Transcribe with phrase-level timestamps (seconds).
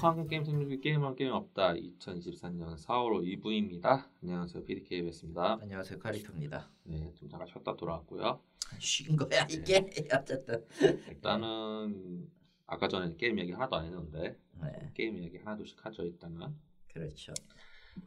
[0.00, 4.06] 행복한 게임 생존기 게임한 게임 없다 2024년 4월 2부입니다.
[4.22, 5.58] 안녕하세요 PDKBS입니다.
[5.60, 6.70] 안녕하세요 카리토입니다.
[6.84, 8.40] 네, 좀 잠깐 쉬었다 돌아왔고요.
[8.78, 10.64] 쉰 거야 이게 어쨌든
[11.06, 12.26] 일단은
[12.66, 16.56] 아까 전에 게임 얘기 하나도 안 했는데 네 게임 얘기 하나둘씩 하죠 일단은.
[16.90, 17.34] 그렇죠.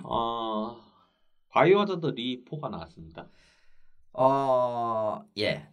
[0.03, 0.75] 어
[1.49, 3.29] 바이오하자드 RE 4가 나왔습니다.
[4.13, 5.67] 어 예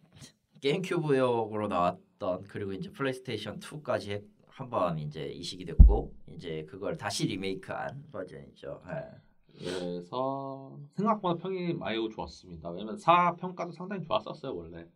[0.61, 4.23] 게임큐브용으로 나왔던 그리고 이제 플레이스테이션 2까지
[4.61, 8.83] 한번 이제 이식이 됐고 이제 그걸 다시 리메이크한 버전이죠.
[8.87, 9.11] 네.
[9.59, 12.71] 그래서 생각보다 평이 매우 좋았습니다.
[12.71, 14.87] 왜냐면 4 평가도 상당히 좋았었어요 원래.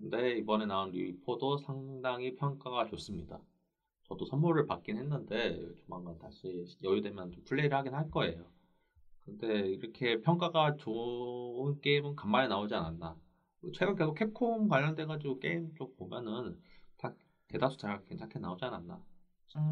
[0.00, 3.40] 근데 이번에 나온 리포도 상당히 평가가 좋습니다.
[4.04, 8.44] 저도 선물을 받긴 했는데 조만간 다시 여유되면 좀 플레이를 하긴 할 거예요.
[9.24, 13.16] 근데 이렇게 평가가 좋은 게임은 간만에 나오지 않았나.
[13.74, 16.69] 최근 계속 캡콤 관련돼 가지고 게임 쪽 보면은 다
[17.50, 19.02] 대다수 잘 괜찮게 나오지 않았나.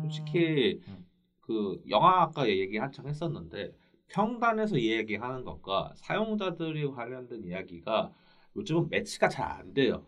[0.01, 1.07] 솔직히 음.
[1.41, 3.73] 그 영화 아까 얘기 한창 했었는데
[4.09, 8.13] 평단에서 이야기하는 것과 사용자들이 관련된 이야기가
[8.57, 10.07] 요즘은 매치가 잘 안 돼요.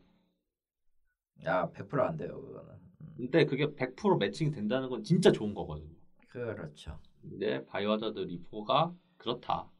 [1.44, 2.70] 야, 100%안 돼요, 그거는.
[3.00, 3.14] 음.
[3.16, 5.94] 근데 그게 100% 매칭이 된다는 건 진짜 좋은 거거든요.
[6.28, 6.98] 그렇죠.
[7.22, 9.70] 근데 바이오하자드 리포가 그렇다.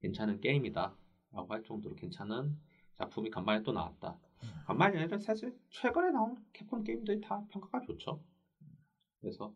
[0.00, 0.94] 괜찮은 게임이다.
[1.32, 2.56] 라고 할 정도로 괜찮은
[2.96, 4.16] 작품이 간만에 또 나왔다.
[4.42, 4.48] 음.
[4.66, 8.22] 간만이 아니라 사실 최근에 나온 캡콤 게임들이 다 평가가 좋죠.
[9.20, 9.54] 그래서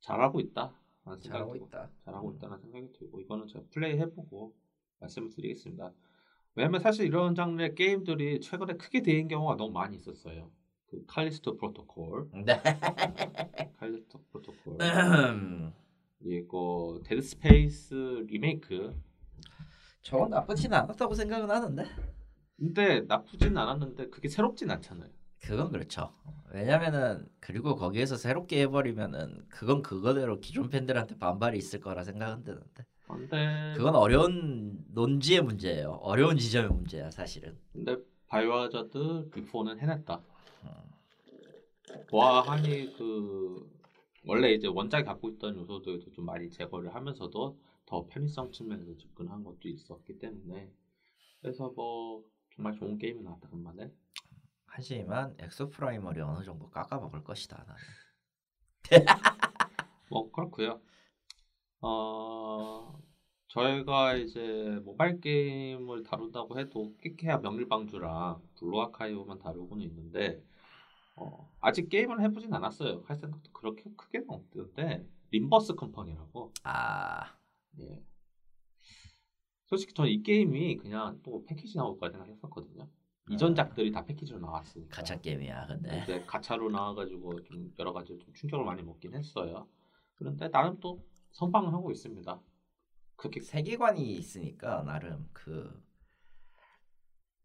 [0.00, 0.74] 잘하고 있다.
[1.04, 1.90] 라는 생각이 잘하고 들고, 있다.
[2.04, 2.36] 잘하고 음.
[2.36, 4.54] 있다는 생각이 들고 이거는 제가 플레이 해보고
[5.00, 5.92] 말씀을 드리겠습니다.
[6.54, 10.50] 왜냐면 사실 이런 장르의 게임들이 최근에 크게 대인 경우가 너무 많이 있었어요.
[10.86, 12.60] 그 칼리스토 프로토콜, 네.
[13.78, 15.72] 칼리스토 프로토콜, 음.
[16.18, 17.94] 그리고 데드 스페이스
[18.26, 18.94] 리메이크.
[20.02, 21.84] 저건 나쁘진 않았다고 생각은 하는데.
[22.62, 25.10] 근데 나쁘진 않았는데 그게 새롭진 않잖아요.
[25.40, 26.12] 그건 그렇죠.
[26.52, 33.74] 왜냐면은 그리고 거기에서 새롭게 해버리면은 그건 그거대로 기존 팬들한테 반발이 있을 거라 생각은 드는데 근데
[33.76, 35.98] 그건 어려운 논지의 문제예요.
[36.02, 37.58] 어려운 지점의 문제야 사실은.
[37.72, 37.96] 근데
[38.28, 40.22] 바이오하자드 RE four는 해냈다.
[40.62, 42.04] 음.
[42.10, 43.68] 보아하니 그
[44.24, 49.68] 원래 이제 원작이 갖고 있던 요소들도 좀 많이 제거를 하면서도 더 편의성 측면에서 접근한 것도
[49.68, 50.70] 있었기 때문에
[51.40, 52.22] 그래서 뭐
[52.54, 53.92] 정말 좋은 게임이 나왔다 간만에
[54.66, 57.82] 하지만 엑소프라이멀이 어느 정도 깎아 먹을 것이다 나는.
[60.10, 60.80] 뭐 그렇고요.
[61.80, 62.98] 어
[63.48, 70.42] 저희가 이제 모바일 게임을 다룬다고 해도 끽해야 명일방주랑 블루아카이브만 다루고는 있는데
[71.16, 73.02] 어, 아직 게임을 해보진 않았어요.
[73.06, 77.36] 할 생각도 그렇게 크게는 없던데 림버스 컴퍼니라고 아
[77.80, 78.02] 예.
[79.72, 82.86] 솔직히 저는 이 게임이 그냥 또 패키지 나올까 생각했었거든요.
[83.30, 84.94] 이전작들이 다 패키지로 나왔으니까.
[84.94, 85.88] 가짜 게임이야 근데.
[85.88, 89.66] 근데 가차로 나와가지고 좀 여러 가지 좀 충격을 많이 먹긴 했어요.
[90.16, 92.38] 그런데 나름 또 선방을 하고 있습니다.
[93.16, 95.82] 그렇게 세계관이 있으니까 나름 그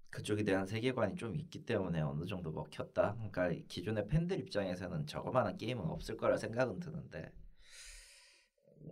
[0.09, 3.13] 그쪽에 대한 세계관이 좀 있기 때문에 어느 정도 먹혔다.
[3.13, 7.31] 그러니까 기존의 팬들 입장에서는 저거만한 게임은 없을 거라 생각은 드는데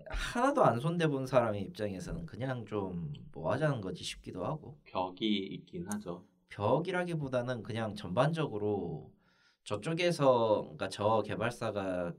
[0.09, 6.23] 하나도 안 손대본 사람의 입장에서는 그냥 좀 뭐 하자는 거지 싶기도 하고 벽이 있긴 하죠.
[6.49, 9.11] 벽이라기보다는 그냥 전반적으로
[9.65, 12.13] 저쪽에서 그러니까 저 개발사가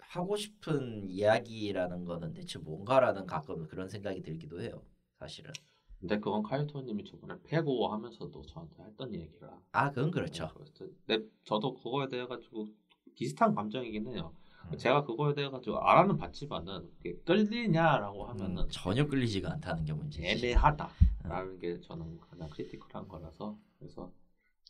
[0.00, 4.82] 하고 싶은 이야기라는 거는 대체 뭔가라는 가끔 그런 생각이 들기도 해요.
[5.18, 5.52] 사실은.
[6.00, 9.60] 근데 그건 카이토님이 저번에 패고 하면서도 저한테 했던 얘기라.
[9.72, 10.48] 아 그건 그렇죠.
[10.54, 12.66] 그래서 네, 저도 그거에 대해 가지고
[13.14, 14.32] 비슷한 감정이긴 해요.
[14.72, 14.78] 음.
[14.78, 16.88] 제가 그거에 대해 가지고 알아는 봤지만은
[17.24, 20.26] 끌리냐라고 하면은 음, 전혀 끌리지가 않다는 게 문제지.
[20.46, 24.10] 애매하다라는 게 저는 가장 크리티컬한 거라서 그래서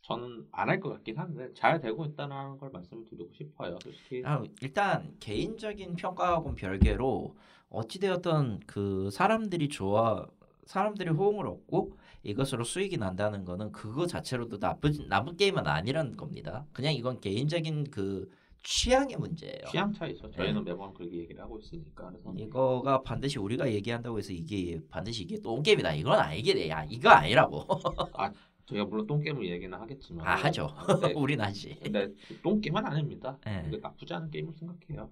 [0.03, 3.79] 저는 안 할 것 같긴 한데 잘 되고 있다는 걸 말씀을 드리고 싶어요.
[3.83, 7.35] 솔직히 아, 일단 개인적인 평가하고는 별개로
[7.71, 10.27] 어찌 되었던 그 사람들이 좋아
[10.67, 16.67] 사람들이 호응을 얻고 이것으로 수익이 난다는 거는 그거 자체로도 나쁜 나쁜 게임은 아니라는 겁니다.
[16.73, 18.29] 그냥 이건 개인적인 그
[18.67, 19.65] 취향의 문제예요.
[19.71, 20.29] 취향 차이죠.
[20.33, 22.35] 저희는 매번 그렇게 얘기를 하고 있으니까 그래서.
[22.37, 25.95] 이거가 반드시 우리가 얘기한다고 해서 이게 반드시 이게 똥게임이다.
[25.95, 27.65] 이건 아니게 야 이거 아니라고.
[28.67, 30.27] 저희가 물론 똥게임을 얘기는 하겠지만.
[30.27, 30.69] 아 하죠.
[31.15, 31.79] 우린 하지.
[31.81, 32.09] 근데
[32.43, 33.39] 똥게임은 아닙니다.
[33.47, 33.63] 예.
[33.63, 35.09] 근데 나쁘지 않은 게임이라 생각해요.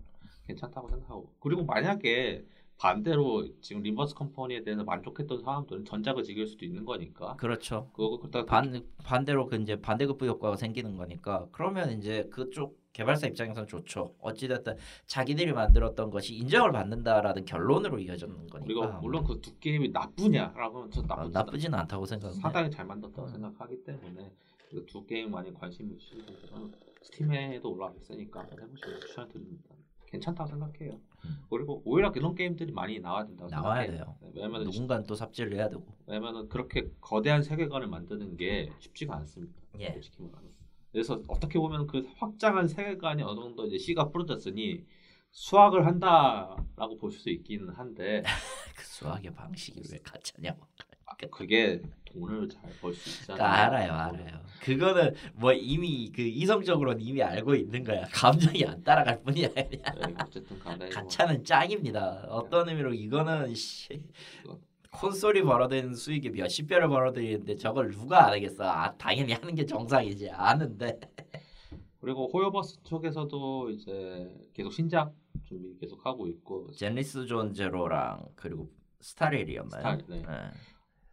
[0.48, 1.32] 괜찮다고 생각하고.
[1.38, 2.44] 그리고 만약에
[2.76, 7.36] 반대로 지금 림버스 컴퍼니에 대해서 만족했던 사람들은 전작을 즐길 수도 있는 거니까.
[7.36, 7.88] 그렇죠.
[7.92, 11.46] 그거 반 반대로 그 이제 반대급부 효과가 생기는 거니까.
[11.52, 14.76] 그러면 이제 그쪽 개발사 입장에서는 좋죠 어찌됐든
[15.06, 20.90] 자기들이 만들었던 것이 인정을 받는다라는 결론으로 이어지는 거니까 그리고 물론 그 두 게임이 나쁘냐라고 하면
[20.90, 23.32] 저 아, 나쁘지는 않다고 생각합니다 상당히 잘 만들었다고 음.
[23.32, 24.32] 생각하기 때문에
[24.70, 29.74] 그 두 게임 많이 관심 있으신 분들은 스팀에도 올라와 있으니까 한번 해보시면 추천드립니다.
[30.06, 30.92] 괜찮다고 생각해요.
[31.24, 31.36] 음.
[31.50, 34.04] 그리고 오히려 그런 게임들이 많이 나와야 된다고 나와야 생각해요.
[34.04, 34.16] 돼요.
[34.22, 35.84] 네, 왜냐면 누군가는 또 삽질을 해야 되고.
[36.06, 39.54] 왜냐면은 그렇게 거대한 세계관을 만드는 게 쉽지가 않습니다.
[39.80, 39.92] 예.
[39.92, 40.50] 솔직히 말하면.
[40.94, 44.84] 그래서 어떻게 보면 그 확장한 세계관이 어느 정도 이제 씨가 뿌려졌으니
[45.32, 48.22] 수학을 한다라고 볼 수 있기는 한데
[48.76, 50.64] 그 수학의 방식이 왜 가짜냐고.
[51.06, 53.36] 아, 그게 돈을 잘 벌 수 있잖아요.
[53.36, 54.40] 그러니까 알아요, 알아요.
[54.60, 58.04] 그거는 뭐 이미 그 이성적으로는 이미 알고 있는 거야.
[58.14, 59.48] 감정이 안 따라갈 뿐이야.
[59.48, 59.68] 그냥.
[59.70, 62.26] 네, 어쨌든 가차는 짱입니다.
[62.28, 64.00] 어떤 의미로 이거는 씨,
[64.96, 68.64] 콘솔이 벌어들이는 수익이 몇십 배를 벌어들이는데 저걸 누가 안 하겠어?
[68.64, 70.30] 아, 당연히 하는 게 정상이지.
[70.30, 70.98] 아는데.
[72.00, 75.14] 그리고 호요버스 쪽에서도 이제 계속 신작
[75.44, 78.70] 준비 계속 하고 있고 젠레스 존 제로랑 그리고
[79.00, 79.98] 스타레일이었나요?
[79.98, 80.22] 스타, 네.
[80.22, 80.50] 네.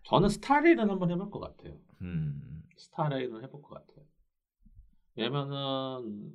[0.04, 1.78] 저는 스타레일은 한번 해볼 것 같아요.
[2.02, 2.64] 음.
[2.76, 4.06] 스타레일은 해볼 것 같아요.
[5.16, 6.34] 왜냐면은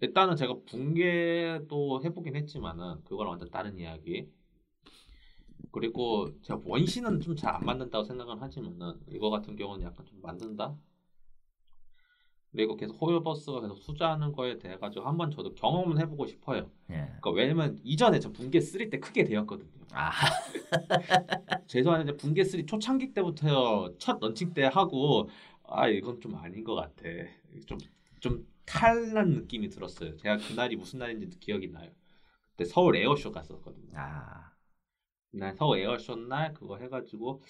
[0.00, 4.28] 일단은 제가 붕괴도 해보긴 했지만은 그건 완전 다른 이야기.
[5.72, 10.76] 그리고 제가 원신은 좀 잘 안 만든다고 생각은 하지만은 이거 같은 경우는 약간 좀 만든다.
[12.52, 16.70] 그리고 계속 호요버스가 계속 투자하는 거에 대해 가지고 한번 저도 경험은 해보고 싶어요.
[16.90, 16.96] 예.
[17.20, 19.70] 그러니까 왜냐면 이전에 저 붕괴 3때 크게 되었거든요.
[19.92, 20.10] 아,
[21.66, 25.28] 죄송한데 붕괴 3 초창기 때부터 첫 런칭 때 하고
[25.64, 27.04] 아 이건 좀 아닌 것 같아.
[27.66, 30.16] 좀좀 탈난 느낌이 들었어요.
[30.18, 31.90] 제가 그날이 무슨 날인지 기억이 나요.
[32.50, 33.92] 그때 서울 에어쇼 갔었거든요.
[33.96, 34.51] 아,
[35.32, 37.42] 그날 서울 에어쇼 날 그거 해가지고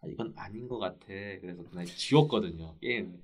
[0.00, 1.06] 아, 이건 아닌 것 같아.
[1.06, 3.20] 그래서 그날 지웠거든요 게임.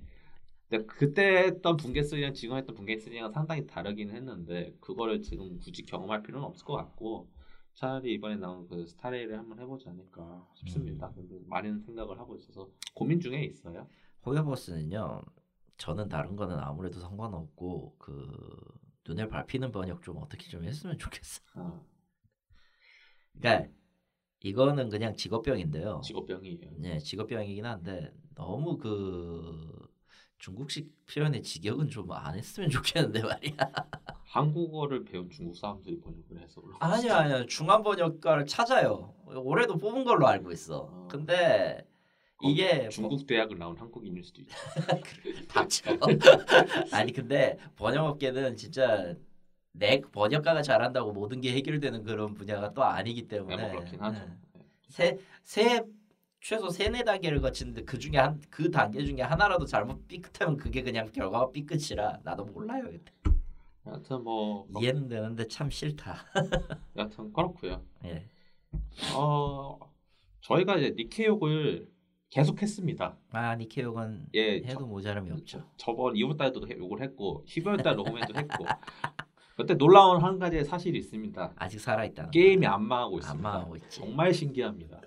[0.67, 5.83] 근데 그때 했던 붕괴 3랑 지금 했던 붕괴 3랑 상당히 다르긴 했는데 그거를 지금 굳이
[5.83, 7.29] 경험할 필요는 없을 것 같고
[7.75, 11.11] 차라리 이번에 나온 그 스타레일을 한번 해보지 않을까 싶습니다.
[11.13, 13.87] 근데 많은 생각을 하고 있어서 고민 중에 있어요.
[14.25, 15.21] 호요버스는요.
[15.77, 18.25] 저는 다른 거는 아무래도 상관없고 그
[19.07, 21.41] 눈에 밟히는 번역 좀 어떻게 좀 했으면 좋겠어.
[21.55, 21.85] 어,
[23.33, 23.69] 그러니까
[24.49, 26.01] 이거는 그냥 직업병인데요.
[26.03, 26.59] 직업병이에요.
[26.77, 29.87] 네, 직업병이긴 한데 너무 그
[30.37, 33.57] 중국식 표현의 직역은 좀 안 했으면 좋겠는데 말이야.
[34.25, 36.93] 한국어를 배운 중국 사람들이 번역을 해서 올라왔어요.
[37.11, 37.45] 아니야, 아니야.
[37.47, 39.15] 중간 번역가를 찾아요.
[39.25, 40.89] 올해도 뽑은 걸로 알고 있어.
[40.91, 41.07] 어.
[41.09, 41.83] 근데
[42.43, 44.53] 이게 중국 대학을 나온 한국인일 수도 있죠.
[45.49, 45.97] 닥쳐.
[46.93, 49.15] 아니 근데 번역업계는 진짜
[49.77, 54.19] 내 번역가가 잘한다고 모든 게 해결되는 그런 분야가 또 아니기 때문에 네, 뭐 그렇긴 하죠.
[54.19, 54.25] 네.
[54.53, 54.61] 네.
[54.87, 55.81] 세, 세
[56.41, 61.11] 최소 세네 단계를 거치는데 그 중에 한 그 단계 중에 하나라도 잘못 삐끗하면 그게 그냥
[61.11, 62.83] 결과가 삐끗이라 나도 몰라요.
[62.83, 63.11] 그때.
[63.87, 66.15] 여하튼 뭐 이해는 되는데 참 싫다.
[66.95, 67.83] 여하튼 그렇고요.
[68.05, 68.25] 예.
[69.15, 69.77] 어
[70.41, 71.87] 저희가 이제 니케욕을
[72.29, 73.17] 계속 했습니다.
[73.31, 75.63] 아 니케욕은 예, 해도 모자람이 없죠.
[75.77, 78.65] 저번 2월 달에도 해- 욕을 했고 12월 달 녹음에도 했고
[79.55, 81.53] 그때 놀라운 한 가지 사실이 있습니다.
[81.55, 83.49] 아직 살아 있다는 게임이 안 망하고 안 있습니다.
[83.49, 83.89] 망하고 있지.
[83.89, 84.99] 정말 신기합니다.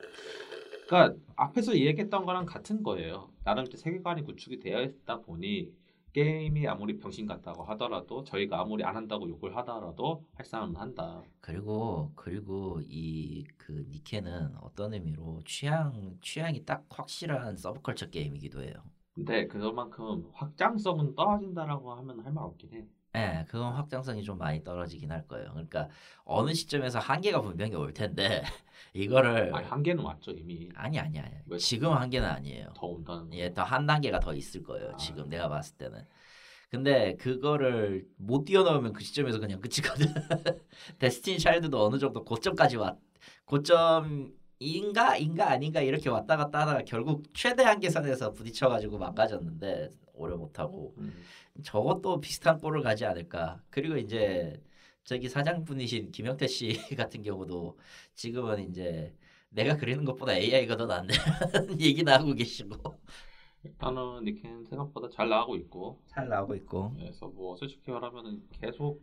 [0.87, 3.31] 그러니까 앞에서 얘기했던 거랑 같은 거예요.
[3.45, 5.71] 나름 세계관이 구축이 되어 있다 보니
[6.15, 11.23] 게임이 아무리 병신 같다고 하더라도 저희가 아무리 안 한다고 욕을 하더라도 할 사람은 한다.
[11.41, 18.73] 그리고 그리고 이 그 니케는 어떤 의미로 취향 취향이 딱 확실한 서브컬처 게임이기도 해요.
[19.15, 22.87] 근데 그만큼 확장성은 떨어진다라고 하면 할 말 없긴 해.
[23.17, 25.51] 예, 그건 확장성이 좀 많이 떨어지긴 할 거예요.
[25.53, 25.89] 그러니까
[26.25, 28.43] 어느 시점에서 한계가 분명히 올 텐데
[28.95, 31.35] 이거를 아니 한계는 왔죠 이미 아니 아니 아니.
[31.47, 31.59] 왜?
[31.59, 32.73] 지금 한계는 아니에요.
[32.77, 33.37] 더 온다는 거.
[33.37, 34.91] 예, 더 한 단계가 더 있을 거예요.
[34.93, 34.97] 아.
[34.97, 36.05] 지금 내가 봤을 때는.
[36.71, 40.07] 근데 그거를 못 뛰어넘으면 그 시점에서 그냥 끝이거든.
[40.99, 42.99] 데스티니 차일드도 어느 정도 고점까지 왔.
[43.47, 49.89] 고점 인가 인가 아닌가 이렇게 왔다 갔다 하다가 결국 최대 한계선에서 부딪혀가지고 망가졌는데
[50.19, 51.13] 오래 못하고 음.
[51.63, 53.63] 저것도 비슷한 꼴을 가지 않을까.
[53.71, 54.61] 그리고 이제
[55.05, 57.79] 저기 사장분이신 김영태 씨 같은 경우도
[58.15, 59.15] 지금은 이제
[59.51, 61.09] 내가 그리는 것보다 AI가 더 낫네라는
[61.81, 62.77] 얘기나 하고 계시고
[63.65, 69.03] 일단은 니켄 생각보다 잘 나가고 있고 잘 나오고 있고 그래서 뭐 솔직히 말하면은 계속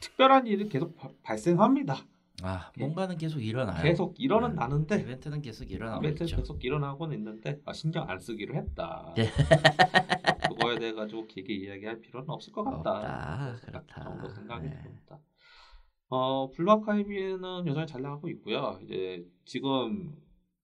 [0.00, 1.96] 특별한 일이 계속 바- 발생합니다.
[2.42, 3.82] 아 뭔가는 계속 일어나요.
[3.82, 4.54] 계속 일어는 네.
[4.56, 6.36] 나는데 이벤트는 계속 일어나고 이벤트 있죠.
[6.36, 9.14] 계속 일어나고는 있는데 아, 신경 안 쓰기로 했다.
[9.16, 9.26] 네.
[10.48, 12.78] 그거에 대해 가지고 길게 이야기할 필요는 없을 것 같다.
[12.78, 13.56] 없다.
[13.60, 14.28] 그 그렇다.
[14.28, 14.82] 생각이 네.
[14.82, 15.18] 듭니다.
[16.08, 18.78] 어 블루아카이브는 여전히 잘 나가고 있고요.
[18.82, 20.16] 이제 지금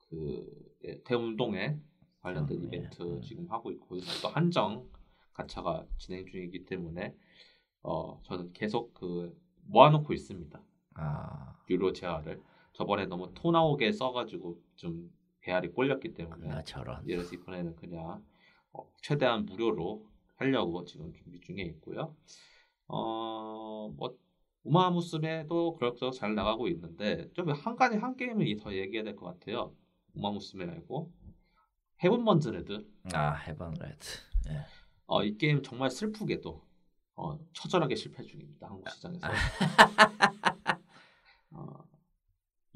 [0.09, 0.45] 그
[0.85, 1.79] 예, 대운동에
[2.21, 2.67] 관련된 음, 네.
[2.67, 3.23] 이벤트 음.
[3.23, 4.89] 지금 하고 있고 또 한정
[5.33, 7.15] 가차가 진행 중이기 때문에
[7.83, 10.61] 어 저는 계속 그 모아놓고 있습니다.
[10.97, 15.11] 아 유료 재화를 저번에 너무 토 나오게 써가지고 좀
[15.41, 17.05] 배알이 꼴렸기 때문에 나 저런.
[17.05, 18.25] 그래서 이번에는 그냥
[18.73, 20.05] 어, 최대한 무료로
[20.37, 22.15] 하려고 지금 준비 중에 있고요.
[22.89, 24.17] 어, 뭐
[24.65, 29.73] 우마무스메도 그럭저럭 잘 나가고 있는데 좀 한 가지 한 게임을 더 얘기해야 될 것 같아요.
[30.15, 31.13] 우마무스메 말고
[32.05, 32.87] 헤븐 번즈 레드.
[33.15, 34.07] 아 해방 레드.
[34.51, 34.65] 예.
[35.07, 36.61] 어, 이 게임 정말 슬프게도
[37.15, 38.67] 어, 처절하게 실패 중입니다.
[38.69, 39.27] 한국 시장에서.
[39.27, 39.31] 어,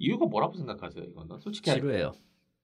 [0.00, 1.04] 이유가 뭐라고 생각하세요?
[1.04, 2.12] 이거는 솔직히 지루해요.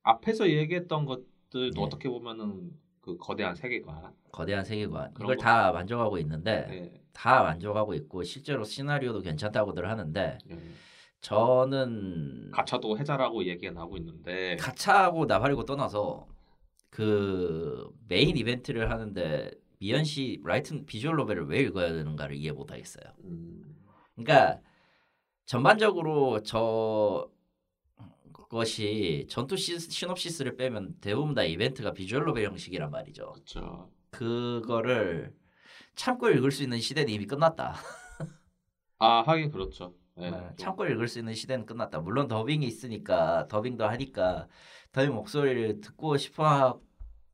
[0.02, 1.84] 앞에서 얘기했던 것들도 예.
[1.84, 4.12] 어떻게 보면은 그 거대한 세계관.
[4.32, 7.02] 거대한 세계관 이걸 거- 다 만족하고 있는데 네.
[7.12, 10.58] 다 만족하고 있고 실제로 시나리오도 괜찮다고들 하는데 네.
[11.20, 16.26] 저는 가차도 해자라고 얘기가 나오고 있는데 가차하고 나발이고 떠나서
[16.90, 23.12] 그 메인 이벤트를 하는데 미연시 light visual novel을 왜 읽어야 되는가를 이해 못 하겠어요.
[23.24, 23.76] 음,
[24.14, 24.60] 그러니까
[25.46, 27.28] 전반적으로 저
[28.48, 33.32] 것이 전투 시, 시놉시스를 빼면 대부분 다 이벤트가 visual novel 형식이란 말이죠.
[33.32, 33.90] 그렇죠.
[34.10, 35.34] 그거를
[35.94, 37.74] 참고 읽을 수 있는 시대는 이미 끝났다.
[38.98, 39.94] 아 하긴 그렇죠.
[40.14, 40.30] 네.
[40.30, 42.00] 네, 좀- 참고 읽을 수 있는 시대는 끝났다.
[42.00, 44.46] 물론 더빙이 있으니까 더빙도 하니까
[44.92, 46.78] 더빙 목소리를 듣고 싶어 하-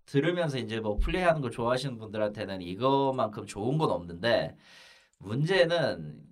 [0.07, 4.57] 들으면서 이제 뭐 플레이하는 걸 좋아하시는 분들한테는 이거만큼 좋은 건 없는데
[5.19, 6.23] 문제는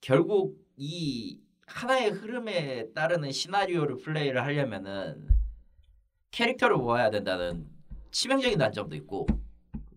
[0.00, 5.28] 결국 이 하나의 흐름에 따르는 시나리오를 플레이를 하려면은
[6.30, 7.66] 캐릭터를 모아야 된다는
[8.10, 9.26] 치명적인 단점도 있고.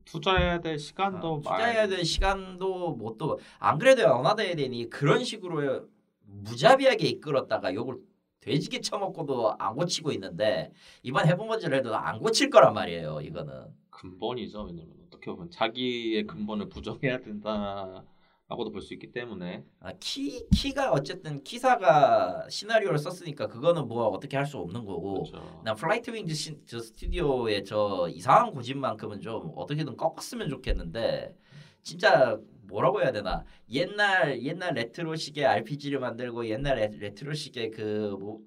[0.05, 5.89] 투자해야 될 시간도 어, 투자해야 될 시간도 못안 그래도 어나더에덴이 그런 식으로
[6.21, 7.97] 무자비하게 이끌었다가 욕을
[8.39, 13.65] 돼지게 쳐먹고도 안 고치고 있는데 이번 Heaven Burns Red를 해도 안 고칠 거란 말이에요 이거는.
[13.89, 14.63] 근본이죠.
[14.63, 14.93] 왜냐면.
[15.07, 18.03] 어떻게 보면 자기의 근본을 부정해야 된다
[18.47, 19.63] 라고도 볼 수 있기 때문에.
[19.79, 25.23] 아, 키 키가 어쨌든 Key사가 시나리오를 썼으니까 그거는 뭐 어떻게 할 수 없는 거고.
[25.23, 25.61] 그렇죠.
[25.63, 31.35] 난 Flight Wings 시, 저 스튜디오의 저 이상한 고집만큼은 좀 어떻게든 꺾었으면 좋겠는데
[31.81, 32.37] 진짜
[32.67, 33.43] 뭐라고 해야 되나.
[33.71, 38.39] 옛날 옛날 레트로식의 RPG를 만들고 옛날 레, 레트로식의 그 뭐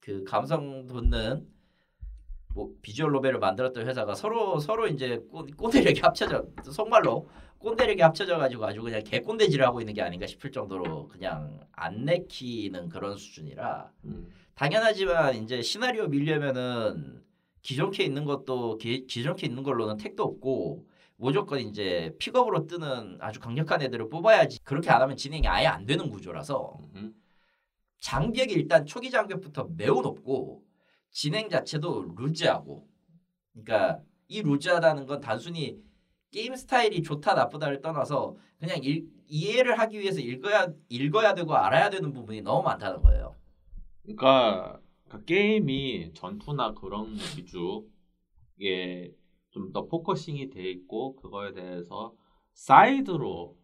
[0.00, 1.48] 그 감성 돋는
[2.54, 8.66] 뭐 visual novel을 만들었던 회사가 서로 서로 이제 꼰, 꼰대력이 합쳐져 속말로 꼰대력이 합쳐져 가지고
[8.66, 14.28] 아주 그냥 개꼰대질을 하고 있는 게 아닌가 싶을 정도로 그냥 안 내키는 그런 수준이라 음.
[14.54, 17.22] 당연하지만 이제 시나리오 밀려면은
[17.62, 23.82] 기존캐 있는 것도 기, 기존캐 있는 걸로는 택도 없고 무조건 이제 픽업으로 뜨는 아주 강력한
[23.82, 27.14] 애들을 뽑아야지 그렇게 안 하면 진행이 아예 안 되는 구조라서 음.
[28.00, 30.63] 장벽이 일단 초기 장벽부터 매우 높고
[31.14, 32.88] 진행 자체도 루즈하고
[33.52, 35.80] 그러니까 이 루즈하다는 건 단순히
[36.32, 42.12] 게임 스타일이 좋다 나쁘다를 떠나서 그냥 일, 이해를 하기 위해서 읽어야 읽어야 되고 알아야 되는
[42.12, 43.36] 부분이 너무 많다는 거예요.
[44.02, 49.14] 그러니까 그 게임이 전투나 그런 위주에
[49.50, 52.12] 좀 더 focusing이 돼 있고 그거에 대해서
[52.54, 53.56] 사이드로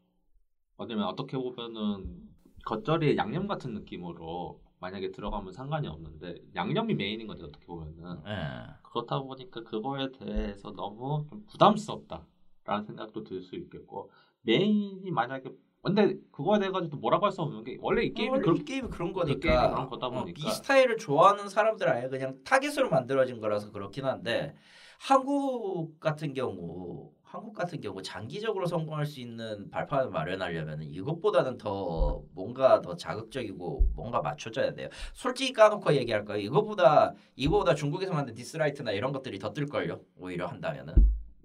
[0.76, 2.28] 어쩌면 어떻게 보면은
[2.64, 8.74] 겉절이에 양념 같은 느낌으로 만약에 들어가면 상관이 없는데 양념이 메인인 거죠 어떻게 보면은 예.
[8.82, 14.10] 그렇다 보니까 그거에 대해서 너무 좀 부담스럽다라는 생각도 들 수 있겠고
[14.42, 15.50] 메인이 만약에
[15.82, 18.64] 근데 그거에 대해 가지고 뭐라고 할 수 없는 게 원래 이 게임이 원래 그런 이
[18.64, 20.48] 게임이 그런 거니까 그런 거다 어, 보니까.
[20.48, 24.54] 이 스타일을 좋아하는 사람들 아예 그냥 타겟으로 만들어진 거라서 그렇긴 한데
[24.98, 32.80] 한국 같은 경우 한국 같은 경우 장기적으로 성공할 수 있는 발판을 마련하려면 이것보다는 더 뭔가
[32.80, 34.88] 더 자극적이고 뭔가 맞춰져야 돼요.
[35.14, 36.38] 솔직히 까놓고 얘기할까요?
[36.38, 40.00] 이거보다 이거보다 중국에서 만든 디스라이트나 이런 것들이 더 뜰걸요.
[40.16, 40.92] 오히려 한다면은.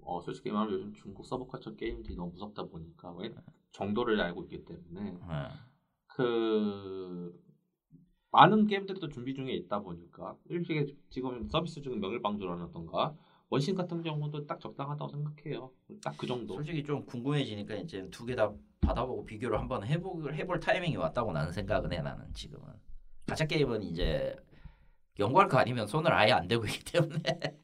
[0.00, 3.32] 어 솔직히 말하면 요즘 중국 서브컬처 게임들이 너무 무섭다 보니까 왜
[3.70, 5.48] 정도를 알고 있기 때문에 예.
[6.08, 7.32] 그
[8.32, 13.14] 많은 게임들이 또 준비 중에 있다 보니까 일식에 지금 서비스 중에 명일방주라던가
[13.48, 15.70] 원신 같은 경우도 딱 적당하다고 생각해요.
[16.02, 16.54] 딱 그 정도.
[16.54, 21.52] 솔직히 좀 궁금해지니까 이제 두 개 다 받아보고 비교를 한번 해보 해볼 타이밍이 왔다고 나는
[21.52, 22.64] 생각은 해 나는 지금은
[23.26, 24.36] 가짜 게임은 이제
[25.18, 27.22] 연구할 거 아니면 손을 아예 안 대고 있기 때문에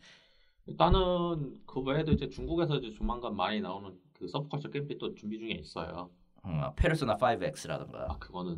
[0.66, 5.50] 일단은 그 외에도 이제 중국에서 이제 조만간 많이 나오는 그 서브컬처 게임들이 또 준비 중에
[5.52, 6.10] 있어요.
[6.44, 8.56] 어, 페르소나 5X라던가 아 그거는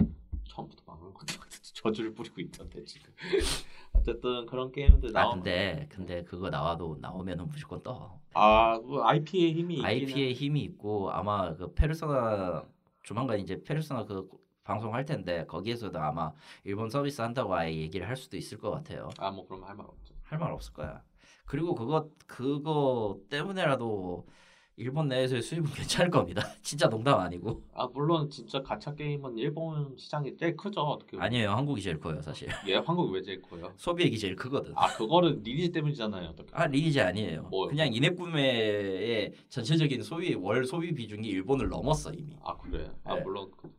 [0.49, 1.35] 처음부터 망한 것 같아.
[1.75, 3.13] 저주를 뿌리고 있던데 지금.
[3.93, 5.33] 어쨌든 그런 게임들 아 나오.
[5.35, 11.11] 근데 근데 그거 나와도 나오면은 무조건 떠 아, 뭐 IP의 힘이 있긴 IP의 힘이 있고
[11.11, 12.65] 아마 그 페르소나
[13.03, 14.29] 조만간 이제 페르소나 그
[14.65, 16.33] 방송할 텐데 거기에서도 아마
[16.65, 19.11] 일본 서비스 한다고 아예 얘기를 할 수도 있을 것 같아요.
[19.19, 20.15] 아, 뭐 그럼 할 말 없죠.
[20.23, 21.03] 할 말 없을 거야.
[21.47, 24.27] 그리고 그거 그거 때문에라도
[24.77, 26.43] 일본 내에서의 수입은 괜찮을 겁니다.
[26.63, 27.63] 진짜 농담 아니고.
[27.75, 30.81] 아, 물론 진짜 가챠 게임은 일본 시장이 제일 크죠.
[30.81, 31.25] 어떻게 보면.
[31.27, 31.53] 아니에요.
[31.53, 32.49] 한국이 제일 커요, 사실.
[32.67, 33.73] 예, 한국 왜 제일 커요?
[33.77, 34.73] 소비액이 제일 크거든.
[34.75, 36.31] 아, 그거는 리니지 때문이잖아요.
[36.31, 36.51] 어떻게?
[36.53, 37.43] 아 리니지 아니에요.
[37.51, 37.69] 뭐요?
[37.69, 42.35] 그냥 in-app 구매의 전체적인 소비 월 소비 비중이 일본을 넘었어 이미.
[42.43, 42.91] 아, 그래.
[43.05, 43.21] 아, 네.
[43.21, 43.71] 물론 그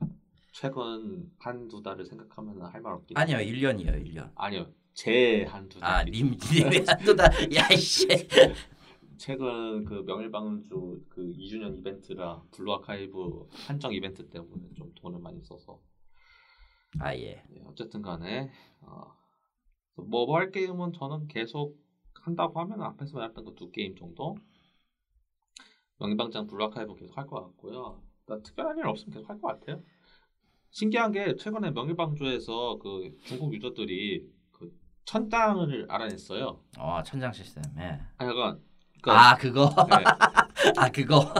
[0.53, 4.29] 최근 한 두 달을 생각하면 할 말 없긴 아니요 1년이요 1년.
[4.35, 4.67] 아니요.
[4.93, 5.89] 제 한두 달.
[5.91, 8.07] 아 님 님이 한두 달 야이씨.
[9.17, 15.81] 최근 그 명일방주 그 2주년 이벤트랑 블루 아카이브 한정 이벤트 때문에 좀 돈을 많이 써서
[16.99, 17.43] 아 예.
[17.55, 19.13] 예, 어쨌든 간에 어,
[19.95, 21.77] 모바일 게임은 저는 계속
[22.13, 24.35] 한다고 하면 앞에서 말했던 그 두 게임 정도
[25.99, 28.01] 명일방주 블루 아카이브 계속 할 것 같고요.
[28.25, 29.81] 그러니까 특별한 일 없으면 계속 할 것 같아요.
[30.71, 36.61] 신기한 게 최근에 명일방주에서 그 중국 유저들이 그 천장을 알아냈어요.
[36.77, 37.63] 어 천장 시스템.
[37.79, 38.01] 예.
[38.17, 38.25] 아,
[39.05, 39.69] 약간 아 그거.
[39.89, 40.03] 네.
[40.77, 41.31] 아 그거.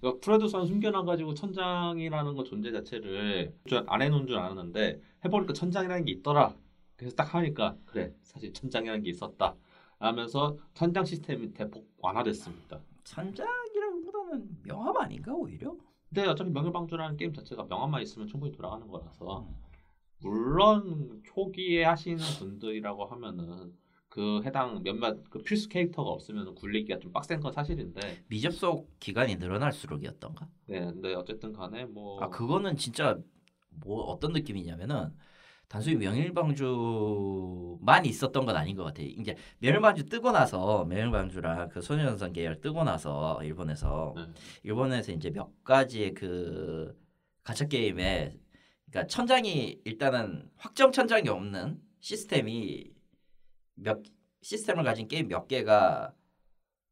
[0.00, 6.54] 그러니까 프레드선 숨겨놔가지고 천장이라는 거 존재 자체를 좀안 해놓은 줄 알았는데 해보니까 천장이라는 게 있더라.
[6.96, 9.54] 그래서 딱 하니까 그래 사실 천장이라는 게 있었다.
[9.98, 12.80] 하면서 천장 시스템이 대폭 완화됐습니다.
[13.04, 15.76] 천장이라기보다는 명함 아닌가 오히려?
[16.08, 19.46] 근데 어차피 명예방주라는 게임 자체가 명함만 있으면 충분히 돌아가는 거라서
[20.20, 23.74] 물론 초기에 하시는 분들이라고 하면은
[24.14, 30.48] 그 해당 몇몇 그 필수 캐릭터가 없으면 굴리기가 좀 빡센 건 사실인데 미접속 기간이 늘어날수록이었던가?
[30.66, 33.18] 네 근데 어쨌든 간에 뭐 아 그거는 진짜
[33.70, 35.12] 뭐 어떤 느낌이냐면은
[35.66, 39.08] 단순히 명일방주만 있었던 건 아닌 것 같아요.
[39.08, 44.26] 이제 명일방주 뜨고 나서 명일방주랑 그 소녀전선 계열 뜨고 나서 일본에서 네.
[44.62, 46.96] 일본에서 이제 몇 가지의 그
[47.42, 48.38] 가챠 게임에
[48.92, 52.93] 그러니까 천장이 일단은 확정 천장이 없는 시스템이
[53.74, 54.02] 몇
[54.42, 56.12] 시스템을 가진 게임 몇 개가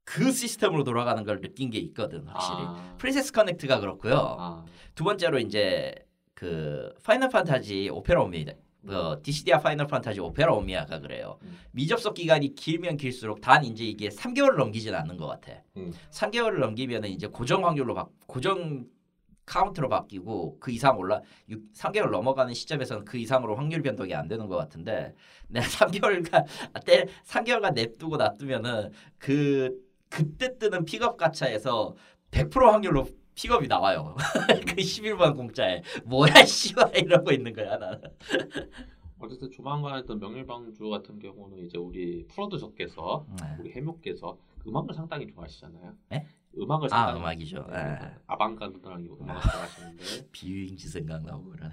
[0.05, 2.59] 그 시스템으로 돌아가는 걸 느낀 게 있거든 확실히.
[2.61, 4.37] 아, 프린세스 커넥트가 그렇고요.
[4.39, 5.95] 아, 두 번째로 이제
[6.35, 8.47] 그 파이널 판타지 오페라 오미아
[8.87, 11.39] 그 디시디아 파이널 판타지 오페라 오미아가 그래요.
[11.43, 11.57] 음.
[11.71, 15.63] 미접속 기간이 길면 길수록 단 이제 이게 3개월을 넘기진 않는 것 같아.
[15.77, 15.93] 음.
[16.11, 18.87] 3개월을 넘기면은 이제 고정 확률로 바, 고정
[19.45, 24.47] 카운트로 바뀌고 그 이상 올라 6, 3개월 넘어가는 시점에서는 그 이상으로 확률 변동이 안 되는
[24.47, 25.15] 것 같은데
[25.49, 29.77] 내가 3개월간 때 3개월간 냅두고 놔두면은 그
[30.09, 31.95] 그때 뜨는 픽업 가차에서
[32.31, 34.15] 100% 확률로 픽업이 나와요.
[34.69, 38.01] 그 11번 공짜에 뭐야 씨발 이러고 있는 거야 나는.
[39.19, 43.57] 어쨌든 조만간 했던 명일방주 같은 경우는 이제 우리 프로듀서께서 네.
[43.61, 45.95] 우리 해묘께서 음악을 상당히 좋아하시잖아요.
[46.11, 46.27] 네?
[46.59, 47.67] 음악을 아 음악이죠.
[47.71, 48.15] 네, 예.
[48.27, 51.73] 아방가르드랑 이거 음악을 좋아하시는데 비유인지 생각나고 그러네.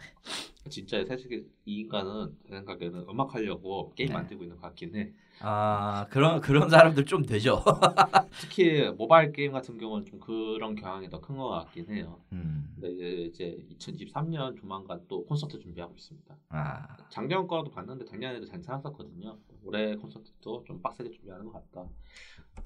[0.69, 4.13] 진짜 사실 이 인간은 제 생각에는 음악 하려고 게임 네.
[4.13, 5.11] 만들고 있는 것 같긴 해.
[5.41, 7.63] 아 그런 그런 사람들 좀 되죠.
[8.41, 12.21] 특히 모바일 게임 같은 경우는 좀 그런 경향이 더 큰 것 같긴 해요.
[12.33, 12.71] 음.
[12.75, 12.91] 근데
[13.31, 16.35] 이제, 이제 2023년 조만간 또 콘서트 준비하고 있습니다.
[16.49, 19.37] 아 작년 거도 봤는데 작년에도 괜찮았었거든요.
[19.63, 21.87] 올해 콘서트도 좀 빡세게 준비하는 것 같다.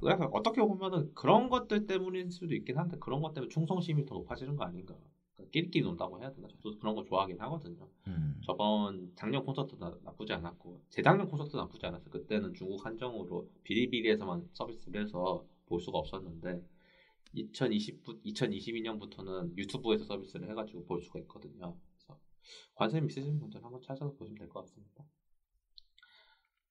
[0.06, 4.56] 약간 어떻게 보면은 그런 것들 때문일 수도 있긴 한데 그런 것 때문에 충성심이 더 높아지는
[4.56, 4.95] 거 아닌가.
[5.36, 6.47] 그러니까 끼리끼리 논다고 해야 되나?
[6.47, 7.89] 저도 그런 거 좋아하긴 하거든요.
[8.08, 8.39] 음.
[8.43, 12.10] 저번 작년 콘서트 나, 나쁘지 않았고 재작년 콘서트 나쁘지 않았어요.
[12.12, 16.62] 그때는 중국 한정으로 비리비리에서만 서비스를 해서 볼 수가 없었는데
[17.34, 21.77] 2020, 2022년부터는 유튜브에서 서비스를 해가지고 볼 수가 있거든요.
[21.97, 22.19] 그래서
[22.75, 25.03] 관심 있으신 분들 한번 찾아서 보시면 될 것 같습니다.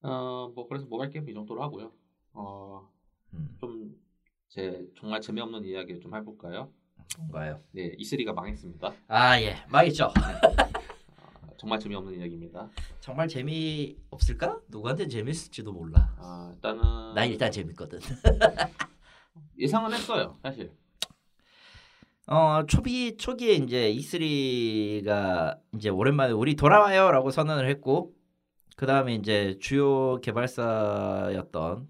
[0.01, 1.91] 어, 뭐 그래서 모바일 게임 이 정도로 하고요.
[2.33, 2.92] 어, 음.
[3.59, 3.93] 좀
[4.49, 6.71] 제 정말 재미없는 이야기를 좀 해볼까요?
[7.17, 7.59] 뭔가요?
[7.71, 8.93] 네, E3가 망했습니다.
[9.07, 10.05] 아 예, 망했죠.
[10.05, 12.69] 어, 정말 재미없는 이야기입니다.
[12.99, 14.59] 정말 재미 없을까?
[14.69, 16.13] 누구한테 재밌을지도 몰라.
[16.19, 16.81] 아, 일단은
[17.15, 17.99] 난 일단 재밌거든.
[19.57, 20.71] 예상은 했어요, 사실.
[22.27, 28.13] 어 초기 초기에 이제 E3가 이제 오랜만에 우리 돌아와요라고 선언을 했고
[28.75, 31.89] 그 다음에 이제 주요 개발사였던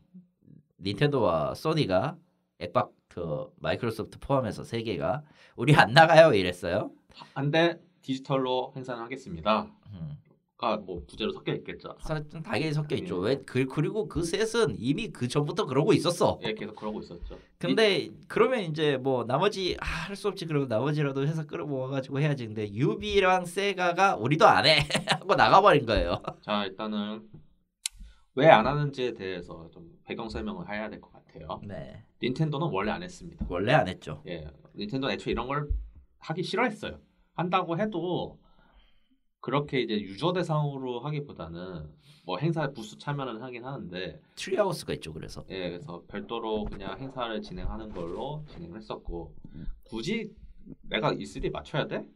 [0.83, 2.17] 닌텐도와 소니가
[2.59, 5.23] 액박 그 마이크로소프트 포함해서 세 개가
[5.55, 6.91] 우리 안 나가요 이랬어요.
[7.35, 9.67] 안돼 디지털로 행사는 하겠습니다.
[9.93, 10.17] 음.
[10.57, 11.95] 가뭐 부제로 섞여 있겠죠.
[11.99, 13.21] 서- 좀 당연히 섞여 있죠.
[13.23, 13.29] 예.
[13.29, 16.39] 왜 그, 그리고 그 셋은 이미 그 전부터 그러고 있었어.
[16.43, 17.37] 예, 계속 그러고 있었죠.
[17.59, 22.45] 근데 그러면 이제 뭐 나머지 아, 할 수 없지 그러면 나머지라도 회사 끌어모아가지고 해야지.
[22.47, 24.77] 근데 유비랑 세가가 우리도 안 해
[25.19, 26.21] 하고 나가버린 거예요.
[26.25, 27.23] 이- 자 일단은
[28.35, 31.61] 왜 안 하는지에 대해서 좀 배경 설명을 해야 될 것 같아요.
[31.63, 32.03] 네.
[32.21, 33.45] 닌텐도는 원래 안 했습니다.
[33.49, 34.23] 원래 안 했죠.
[34.27, 35.69] 예, 닌텐도는 애초에 이런 걸
[36.19, 36.99] 하기 싫어했어요.
[37.35, 38.39] 한다고 해도
[39.39, 41.91] 그렇게 이제 유저 대상으로 하기보다는
[42.25, 45.11] 뭐 행사 부스 참여는 하긴 하는데 트리하우스가 있죠.
[45.13, 49.35] 그래서 예, 그래서 별도로 그냥 행사를 진행하는 걸로 진행을 했었고
[49.83, 50.31] 굳이
[50.83, 52.07] 내가 E3 맞춰야 돼?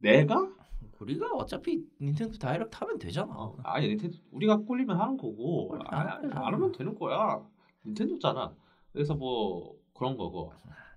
[0.00, 0.52] 내가?
[1.00, 3.32] 우리가 어차피 닌텐도 다이렉트 하면 되잖아.
[3.32, 6.46] 어, 아니 닌텐도 우리가 꼴리면 하는 거고 안, 하는 거야.
[6.46, 7.40] 안 하면 되는 거야
[7.86, 8.54] 닌텐도잖아
[8.92, 10.52] 그래서 뭐 그런 거고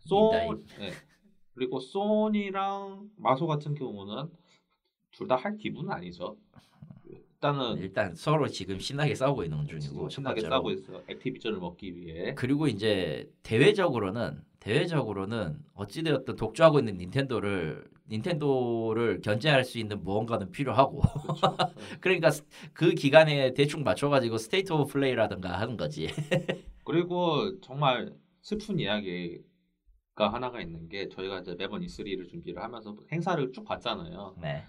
[0.10, 0.52] 민다임.
[0.52, 0.92] 소 예.
[1.56, 4.30] 그리고 소니랑 마소 같은 경우는
[5.12, 6.36] 둘 다 할 기분은 아니죠.
[7.06, 10.42] 일단은 일단 서로 지금 신나게 싸우고 있는 중이고 신나게.
[10.42, 11.02] 싸우고 있어요.
[11.08, 12.34] 액티비전을 먹기 위해.
[12.36, 21.58] 그리고 이제 대외적으로는 대외적으로는 어찌되었든 독주하고 있는 닌텐도를 닌텐도를 견제할 수 있는 무언가는 필요하고 그렇죠.
[22.02, 26.08] 그러니까 스- 그 기간에 대충 맞춰가지고 State of Play라든가 하는 거지.
[26.84, 29.44] 그리고 정말 슬픈 이야기가
[30.18, 34.36] 하나가 있는 게 저희가 이제 매번 E3를 준비를 하면서 행사를 쭉 봤잖아요.
[34.42, 34.64] 네.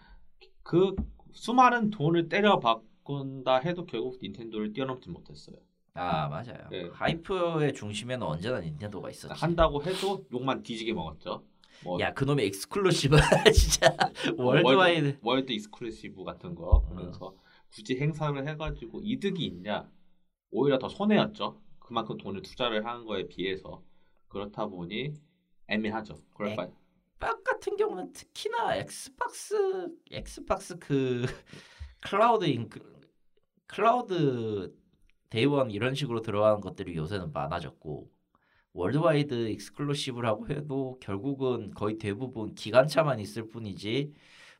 [0.62, 0.94] 그
[1.32, 5.56] 수많은 돈을 때려 박는다 해도 결국 닌텐도를 뛰어넘지 못했어요.
[5.94, 6.68] 아 맞아요.
[6.70, 6.88] 네.
[6.92, 9.34] hype의 중심에는 언제나 닌텐도가 있었지.
[9.40, 11.44] 한다고 해도 욕만 뒤지게 먹었죠.
[11.84, 13.16] 뭐 야 그놈의 exclusive
[13.54, 13.96] 진짜
[14.36, 15.18] worldwide.
[15.22, 16.96] world exclusive 같은 거 음.
[16.96, 17.34] 그래서
[17.72, 19.90] 굳이 행사를 해가지고 이득이 있냐
[20.50, 23.82] 오히려 더 손해였죠 그만큼 돈을 투자를 한 거에 비해서
[24.28, 25.14] 그렇다 보니
[25.68, 26.56] 애매하죠 그럴 네.
[26.56, 26.70] 바에
[27.20, 31.24] 엑박 같은 경우는 특히나 엑스박스 엑스박스 그
[32.00, 32.68] 클라우드 인
[33.66, 34.74] 클라우드
[35.30, 38.10] Day One 이런 식으로 들어가는 것들이 요새는 많아졌고
[38.74, 44.12] worldwide exclusive라고 해도 결국은 거의 대부분 기간차만 있을 뿐이지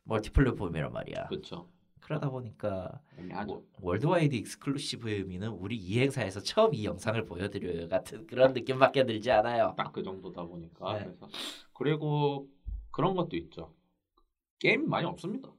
[0.05, 1.27] 멀티플랫폼이란 말이야.
[1.27, 1.67] 그렇죠
[1.99, 8.53] 그러다 보니까 애매하죠 worldwide exclusive의 의미는 우리 이 행사에서 처음 이 영상을 보여드려요 같은 그런
[8.53, 9.73] 느낌밖에 들지 않아요.
[9.77, 11.03] 딱 그 정도다 보니까 네.
[11.05, 11.27] 그래서
[11.73, 12.47] 그리고
[12.91, 13.73] 그런 것도 있죠
[14.59, 15.49] 게임 많이 없습니다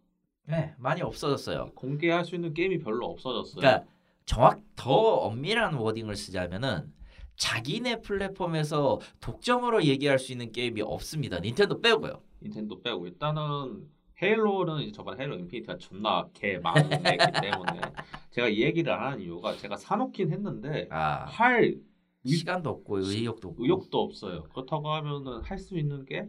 [0.45, 1.73] 네, 많이 없어졌어요.
[1.75, 3.85] 공개할 수 있는 게임이 별로 없어졌어요 그러니까
[4.25, 6.93] 정확 더 엄밀한 wording을 쓰자면은
[7.37, 11.39] 자기네 플랫폼에서 독점으로 얘기할 수 있는 게임이 없습니다.
[11.41, 12.23] 닌텐도 빼고요.
[12.43, 13.89] 닌텐도 빼고 일단은
[14.23, 16.99] 헤일로는 이제 저번에 헤일로 인피니티가 존나 개 망했기
[17.43, 17.81] 때문에
[18.33, 21.79] 제가 이 얘기를 안 하는 이유가 제가 사놓긴 했는데 아 할
[22.25, 23.63] 시간도 없고 의욕도 없고.
[23.65, 24.43] 의욕도 없어요.
[24.45, 26.29] 그렇다고 하면은 할 수 있는 게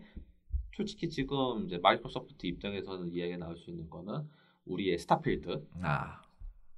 [0.75, 4.21] 솔직히 지금 이제 마이크로소프트 입장에서는 이야기 나올 수 있는 거는
[4.65, 6.21] 우리의 스타필드, 아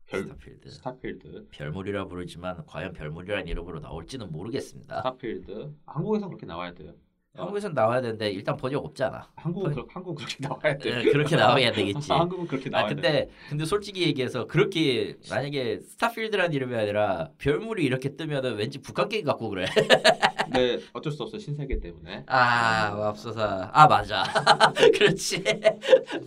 [0.09, 0.69] 별 스타필드.
[0.69, 4.97] 스타필드, 별물이라 부르지만 과연 별물이란 이름으로 나올지는 모르겠습니다.
[4.97, 6.93] 스타필드 한국에선 그렇게 나와야 돼요.
[7.35, 9.29] 한국에선 나와야 되는데 일단 번역 없잖아.
[9.35, 11.03] 한국은 그, 한국은 그렇게 나와야 돼.
[11.03, 12.11] 네, 그렇게 나와야 되겠지.
[12.11, 12.95] 한국은 그렇게 아 나와야 돼.
[12.95, 19.25] 근데 근데 솔직히 얘기해서 그렇게 만약에 스타필드란 이름이 아니라 별물이 이렇게 뜨면은 왠지 북한 게임
[19.25, 19.67] 같고 그래.
[20.51, 22.25] 근데 어쩔 수 없어 신세계 때문에.
[22.27, 23.69] 아 맙소사.
[23.73, 24.23] 아 맞아.
[24.97, 25.43] 그렇지.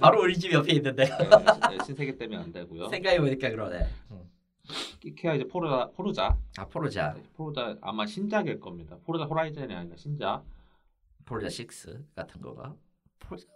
[0.01, 1.05] 바로 우리 집 옆에 있는데.
[1.05, 2.89] 네, 네, 신세계 때문에 안 되고요.
[2.89, 3.87] 생각해 보니까 그러네.
[5.05, 8.97] 이케아 이제 포르자 포르자 아 포르자, 포르자 아마 신작일 겁니다.
[9.05, 10.45] 포르자 호라이즌이 아니라 신작.
[11.25, 12.75] 포르자 6 같은 거가.
[13.19, 13.47] 포르자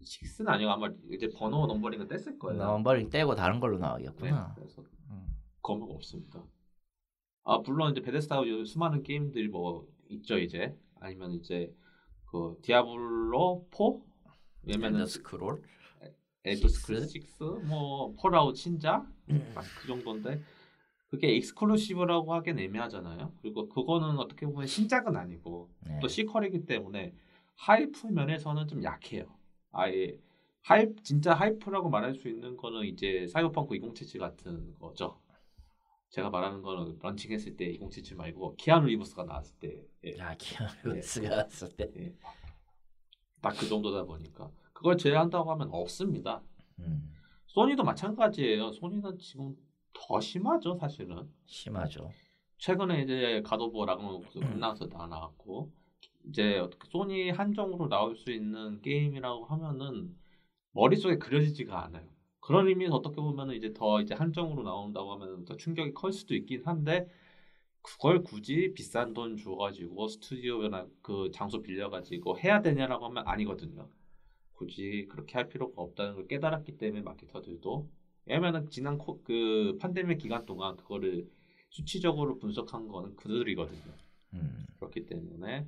[0.00, 2.62] 6는 아니고 아마 이제 번호 numbering은 뗐을 거예요.
[2.62, 4.54] numbering 떼고 다른 걸로 네, 나오겠구나.
[4.56, 5.26] 그래서 음.
[5.62, 6.42] 검은 거 없습니다.
[7.44, 11.74] 아 물론 이제 베데스다 수많은 게임들이 뭐 있죠 이제 아니면 이제
[12.26, 13.84] 그 디아블로 4
[14.62, 15.62] 왜냐면은 스크롤.
[16.44, 19.06] 엘더 스크롤 6뭐 폴아웃 신작
[19.54, 20.42] 딱그 정도인데
[21.14, 23.32] 그게 exclusive라고 하기엔 애매하잖아요.
[23.40, 26.00] 그리고 그거는 어떻게 보면 신작은 아니고 네.
[26.00, 27.14] 또 sequel이기 때문에
[27.54, 29.26] hype 면에서는 좀 약해요.
[29.70, 30.18] 아예
[30.60, 35.20] 하이 진짜 hype라고 말할 수 있는 거는 이제 사이버펑크 2077 같은 거죠.
[36.14, 40.36] 제가 말하는 거는 런칭했을 때 2077 말고 키아누 리브스가 나왔을 때야 네.
[40.38, 42.14] 키아누스가 왔을 때.
[43.40, 46.40] 딱그 정도다 보니까 그걸 제외한다고 하면 없습니다.
[46.78, 47.12] 음,
[47.46, 48.70] 소니도 마찬가지예요.
[48.70, 49.56] 소니는 지금
[49.92, 51.28] 더 심하죠, 사실은.
[51.46, 52.12] 심하죠.
[52.58, 55.72] 최근에 이제 가도보 라그나로크 끝나서 다 나왔고
[56.28, 60.16] 이제 소니 한정으로 나올 수 있는 게임이라고 하면은
[60.70, 62.06] 머릿속에 그려지지가 않아요.
[62.44, 66.62] 그런 의미에서 어떻게 보면은 이제 더 이제 한정으로 나온다고 하면 더 충격이 클 수도 있긴
[66.66, 67.08] 한데
[67.80, 73.88] 그걸 굳이 비싼 돈 주어가지고 스튜디오나 그 장소 빌려가지고 해야 되냐라고 하면 아니거든요.
[74.52, 77.88] 굳이 그렇게 할 필요가 없다는 걸 깨달았기 때문에 마케터들도
[78.26, 81.26] 왜냐면은 지난 코, 그 팬데믹 기간 동안 그거를
[81.70, 83.94] 수치적으로 분석한 거는 그들이거든요.
[84.34, 85.66] 음, 그렇기 때문에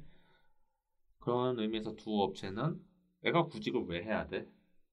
[1.21, 2.79] 그런 의미에서 두 업체는
[3.23, 4.47] 내가 굳이 그걸 왜 해야 돼?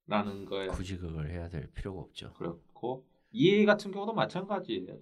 [0.06, 2.32] 라는 거에 굳이 그걸 해야 될 필요가 없죠.
[2.34, 4.98] 그렇고 EA 같은 경우도 마찬가지예요.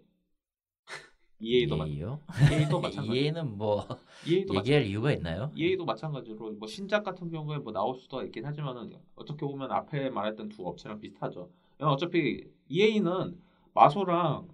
[1.40, 2.20] EA도 마, EA요?
[2.52, 3.18] EA도 마찬가지.
[3.18, 3.84] EA는 뭐
[4.26, 5.50] EA도 얘기할 이유가 있나요?
[5.56, 10.50] EA도 마찬가지로 뭐 신작 같은 경우에 뭐 나올 수도 있긴 하지만은 어떻게 보면 앞에 말했던
[10.50, 11.50] 두 업체랑 비슷하죠.
[11.80, 13.40] 어차피 EA는
[13.74, 14.48] 마소랑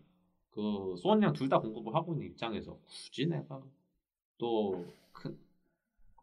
[0.51, 3.63] 그 소니랑 둘 다 공급을 하고 있는 입장에서 굳이 내가
[4.39, 5.37] 또 큰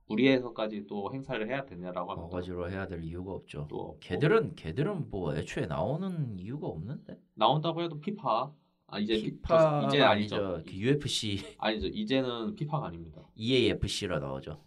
[0.08, 3.68] 무리해서까지 또 행사를 해야 되냐라고 하면 또- 어거지로 해야 될 이유가 없죠.
[3.70, 3.98] 또.
[4.02, 7.20] 걔들은 걔들은 뭐 애초에 나오는 이유가 없는데.
[7.34, 8.54] 나온다고 해도 피파
[8.88, 10.62] 아 이제 피- 피파 저- 이제 아니죠.
[10.66, 11.88] 그 UFC 아니죠.
[11.88, 13.28] 이제는 피파가 아닙니다.
[13.36, 14.62] EAFC로 나오죠.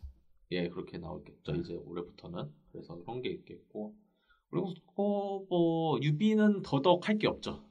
[0.50, 1.54] 예, 그렇게 나오겠죠.
[1.56, 2.50] 이제 올해부터는.
[2.72, 3.94] 그래서 그런 게 있겠고.
[4.50, 7.62] 그리고 어, 뭐 유비는 더더욱 할 게 없죠.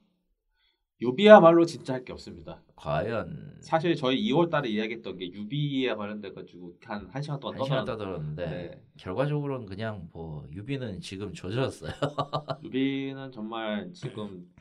[1.02, 2.62] 유비야말로 진짜 할 게 없습니다.
[2.76, 8.46] 과연 사실 저희 2월 달에 이야기했던 게 유비에 관련돼 가지고 한 1시간 동안 한 떠들었는데
[8.50, 8.84] 네.
[8.98, 11.92] 결과적으로는 그냥 뭐 유비는 지금 조졌어요.
[12.64, 14.52] 유비는 정말 지금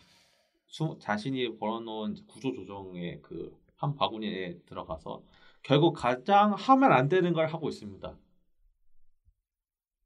[0.66, 5.22] 수, 자신이 벌어놓은 구조 조정의 그 한 바구니에 들어가서
[5.62, 8.16] 결국 가장 하면 안 되는 걸 하고 있습니다.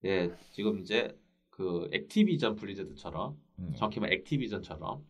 [0.07, 1.17] 예, 지금 이제
[1.51, 5.05] 그 액티비전 블리자드처럼 음, 정확히 말하면 액티비전처럼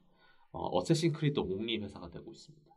[0.52, 2.70] 어, 어쌔신 크리드 only 회사가 되고 있습니다.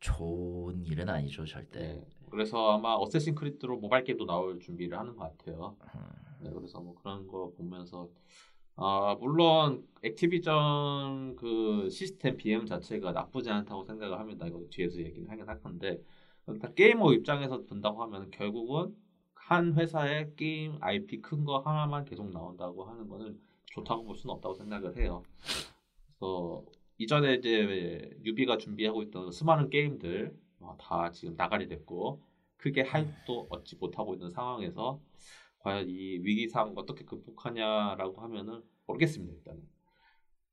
[0.00, 1.78] 좋은 일은 아니죠 절대.
[1.94, 5.76] 네, 그래서 아마 어쌔신 크리드로 모바일 게임도 나올 준비를 하는 것 같아요.
[5.94, 6.00] 음,
[6.42, 8.08] 네, 그래서 뭐 그런 거 보면서
[8.76, 14.46] 아 물론 액티비전 그 시스템 BM 자체가 나쁘지 않다고 생각을 합니다.
[14.46, 16.00] 이거 뒤에서 얘기는 하긴 할 건데
[16.46, 18.94] 일단 게이머 입장에서 본다고 하면 결국은
[19.34, 24.54] 한 회사의 게임 IP 큰 거 하나만 계속 나온다고 하는 거는 좋다고 볼 수는 없다고
[24.54, 25.22] 생각을 해요.
[26.18, 26.64] 그래서
[26.98, 32.22] 이전에 이제 유비가 준비하고 있던 수많은 게임들 어, 다 지금 나가리 됐고
[32.56, 35.00] 크게 하입도 얻지 못하고 있는 상황에서
[35.60, 39.62] 과연 이 위기 상황 어떻게 극복하냐라고 하면은 모르겠습니다 일단은.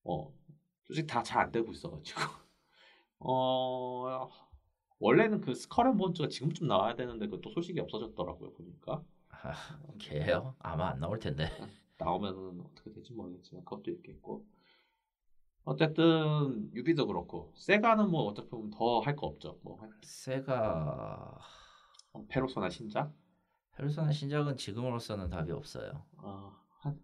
[0.05, 0.33] 어
[0.85, 2.21] 솔직히 다 잘 안 되고 있어가지고.
[3.19, 4.29] 어
[4.99, 9.03] 원래는 그 스컬앤 본즈가 지금쯤 나와야 되는데 그또 소식이 없어졌더라고요 보니까.
[9.99, 10.55] 걔요?
[10.59, 11.45] 아마 안 나올 텐데.
[11.97, 14.45] 나오면은 어떻게 될지 모르겠지만 그것도 있겠고
[15.65, 21.39] 어쨌든 유비도 그렇고 세가는 뭐 어차피 보면 더 할 거 없죠 뭐 세가
[22.13, 23.11] 어, 페르소나 신작
[23.75, 26.05] 페르소나 신작은 지금으로서는 답이 없어요.
[26.17, 26.97] 어, 한,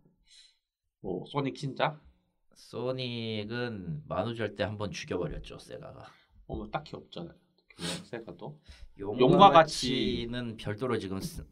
[1.01, 1.99] 뭐 소닉 신작
[2.55, 6.05] 소닉은 만우절 때 한 번 죽여버렸죠 세가가.
[6.47, 7.33] 어, 뭐 딱히 없잖아요
[8.05, 8.59] 세가도
[8.99, 11.45] 용과, 같이는 별도로 지금 쓰-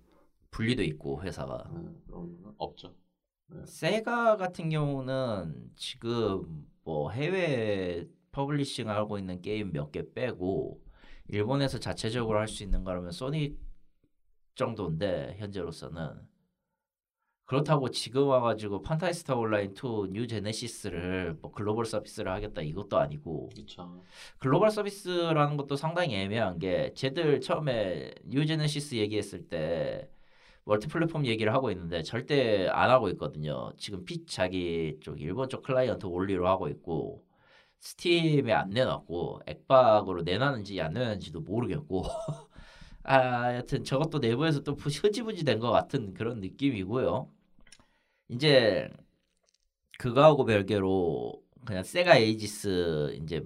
[0.51, 1.63] 분리돼 있고 회사가.
[1.73, 2.93] 음, 없죠
[3.65, 10.81] 세가 같은 경우는 지금 뭐 해외 publishing 하고 있는 게임 몇 개 빼고
[11.27, 13.59] 일본에서 자체적으로 할 수 있는 거라면 소닉
[14.55, 16.27] 정도인데 현재로서는.
[17.45, 24.03] 그렇다고 지금 와가지고 판타지스타 온라인 2 뉴 제네시스를 뭐 글로벌 서비스를 하겠다 이것도 아니고 그렇죠
[24.37, 30.07] 글로벌 서비스라는 것도 상당히 애매한 게 쟤들 처음에 뉴 제네시스 얘기했을 때
[30.65, 33.71] 멀티 플랫폼 얘기를 하고 있는데 절대 안 하고 있거든요.
[33.77, 37.25] 지금 피 자기 쪽 일본 쪽 클라이언트 올리로 하고 있고
[37.79, 42.03] 스팀에 안 내놨고 액박으로 내놨는지 안 내놨는지도 모르겠고
[43.03, 47.29] 아, 여튼 저것도 내부에서 또 흐지부지 된 것 같은 그런 느낌이고요.
[48.29, 48.89] 이제
[49.97, 51.33] 그거하고 별개로
[51.65, 53.45] 그냥 세가 에이지스 이제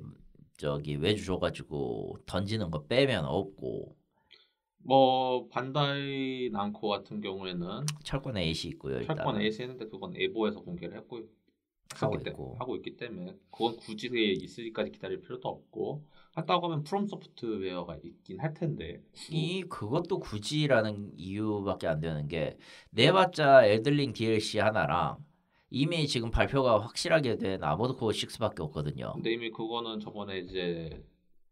[0.58, 3.96] 저기 외주 줘가지고 던지는 거 빼면 없고
[4.84, 8.98] 뭐 반다이 남코 같은 경우에는 철권 eight이 있고요.
[8.98, 11.22] 일단 철권 에이스 했는데 그건 에보에서 공개를 했고
[11.96, 12.56] 하고 있고.
[12.60, 18.54] 하고 있기 때문에 그건 굳이 E3까지 기다릴 필요도 없고 한다고 하면 프롬 소프트웨어가 있긴 할
[18.54, 22.58] 텐데 이 그것도 굳이라는 이유밖에 안 되는 게
[22.90, 25.18] 내봤자 엘든링 DLC 하나랑
[25.70, 29.14] 이미 지금 발표가 확실하게 된 아머드 코어 6밖에 없거든요.
[29.14, 31.04] 근데 이미 그거는 저번에 이제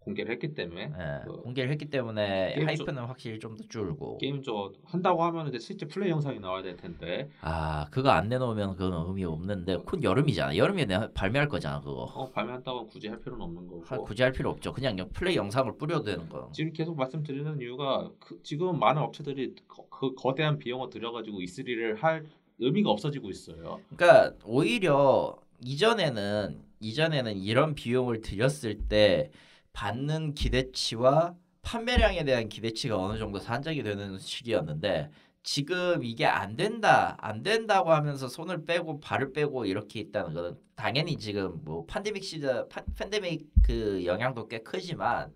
[0.01, 4.73] 공개를 했기 때문에 예, 그 공개를 했기 때문에 게임 hype는 확실히 좀 더 줄고 게임적
[4.85, 9.23] 한다고 하면 이제 실제 플레이 영상이 나와야 될 텐데 아 그거 안 내놓으면 그건 의미
[9.25, 10.57] 없는데 곧 여름이잖아.
[10.57, 12.03] 여름에 내 발매할 거잖아 그거.
[12.15, 14.73] 어, 발매한다고 굳이 할 필요는 없는 거고 할- 굳이 할 필요 없죠.
[14.73, 16.49] 그냥 영- 플레이 영상을 뿌려도 되는 거.
[16.53, 22.25] 지금 계속 말씀드리는 이유가 그, 지금 많은 업체들이 거, 그 거대한 비용을 들여가지고 E3를 할
[22.57, 23.79] 의미가 없어지고 있어요.
[23.95, 29.29] 그러니까 오히려 이전에는 이전에는 이런 비용을 들였을 때
[29.73, 35.09] 받는 기대치와 판매량에 대한 기대치가 어느 정도 산정이 되는 시기였는데
[35.43, 41.17] 지금 이게 안 된다 안 된다고 하면서 손을 빼고 발을 빼고 이렇게 있다는 거는 당연히
[41.17, 45.33] 지금 뭐 팬데믹 시절 판- 팬데믹 그 영향도 꽤 크지만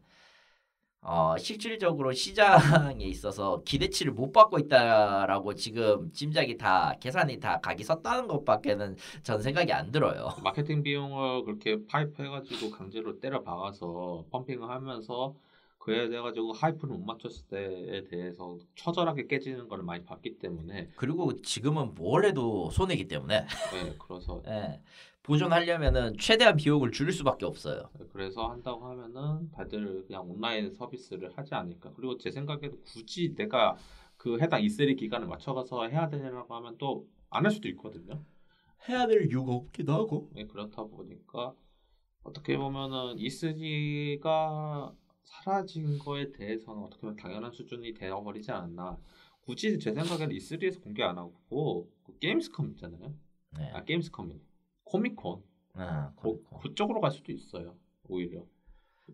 [1.08, 8.28] 어 실질적으로 시장에 있어서 기대치를 못 받고 있다라고 지금 짐작이 다 계산이 다 각이 섰다는
[8.28, 10.30] 것밖에는 전 생각이 안 들어요.
[10.44, 15.36] 마케팅 비용을 그렇게 파이프 해가지고 강제로 때려 박아서 펌핑을 하면서
[15.78, 21.40] 그에 대해 가지고 하이프를 못 맞췄을 때에 대해서 처절하게 깨지는 걸 많이 봤기 때문에 그리고
[21.44, 24.82] 지금은 뭘 해도 손해기 때문에 네, 그래서 예,
[25.26, 27.90] 보존하려면은 최대한 비용을 줄일 수밖에 없어요.
[28.14, 31.92] 그래서 한다고 하면은 다들 그냥 온라인 서비스를 하지 않을까.
[31.96, 33.76] 그리고 제 생각에도 굳이 내가
[34.18, 38.24] 그 해당 E3 기간을 맞춰가서 해야 되냐고 하면 또 안 할 수도 있거든요.
[38.88, 40.30] 해야 될 이유가 없기도 하고.
[40.34, 41.54] 네, 그렇다 보니까
[42.24, 48.98] 어떻게 보면은 E3가 사라진 거에 대해서는 어떻게 보면 당연한 수준이 되어버리지 않았나.
[49.42, 53.14] 굳이 제 생각에는 E3에서 공개 안 하고 그 게임스컴 있잖아요.
[53.58, 53.72] 네.
[53.74, 54.40] 아 게임스컴이네.
[54.86, 55.44] 코미콘.
[55.74, 56.60] 아, 그, 코미콘.
[56.62, 57.76] 그쪽으로 갈 수도 있어요.
[58.08, 58.46] 오히려.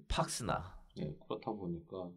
[0.07, 0.79] 팍스나.
[0.97, 2.11] 예, 그렇다 보니까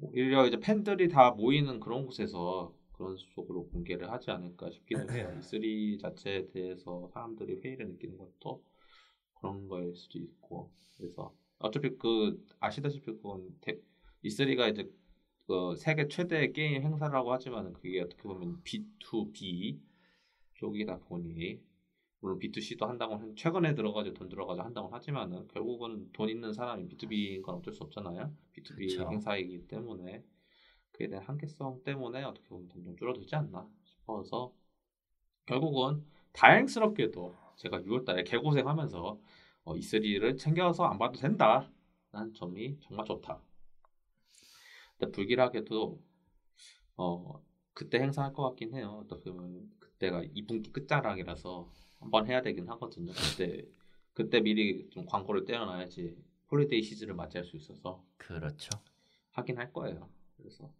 [0.00, 5.28] 오히려 이제 팬들이 다 모이는 그런 곳에서 그런 쪽으로 공개를 하지 않을까 싶기도 해요.
[5.40, 8.62] E3 자체에 대해서 사람들이 회의를 느끼는 것도
[9.34, 13.80] 그런 거일 수도 있고 그래서 어차피 그 아시다시피 그건 대-
[14.24, 14.90] E3가 이제
[15.46, 19.78] 그 세계 최대 게임 행사라고 하지만 그게 어떻게 보면 B2B
[20.54, 21.60] 쪽이다 보니
[22.26, 27.40] 물론 B2C도 한다고 한- 최근에 들어가지고 돈 들어가지고 한다고 하지만은 결국은 돈 있는 사람이 B2B인
[27.40, 28.34] 건 어쩔 수 없잖아요.
[28.52, 29.08] B2B 그쵸.
[29.08, 30.24] 행사이기 때문에
[30.90, 34.52] 그에 대한 한계성 때문에 어떻게 보면 점점 줄어들지 않나 싶어서
[35.46, 39.20] 결국은 다행스럽게도 제가 6월달에 개고생하면서
[39.64, 43.40] 어, E3를 챙겨서 안 봐도 된다라는 점이 정말 좋다.
[44.98, 46.02] 근데 불길하게도
[46.96, 49.02] 어 그때 행사할 것 같긴 해요.
[49.04, 51.70] 어떻게 보면 그때가 2분기 끝자락이라서
[52.06, 53.12] 한번 해야 되긴 하거든요.
[53.12, 53.64] 그때
[54.12, 56.16] 그때 미리 좀 광고를 떼어놔야지
[56.50, 58.70] holiday 시즌을 맞이할 수 있어서 그렇죠.
[59.32, 60.08] 하긴 할 거예요.
[60.36, 60.70] 그래서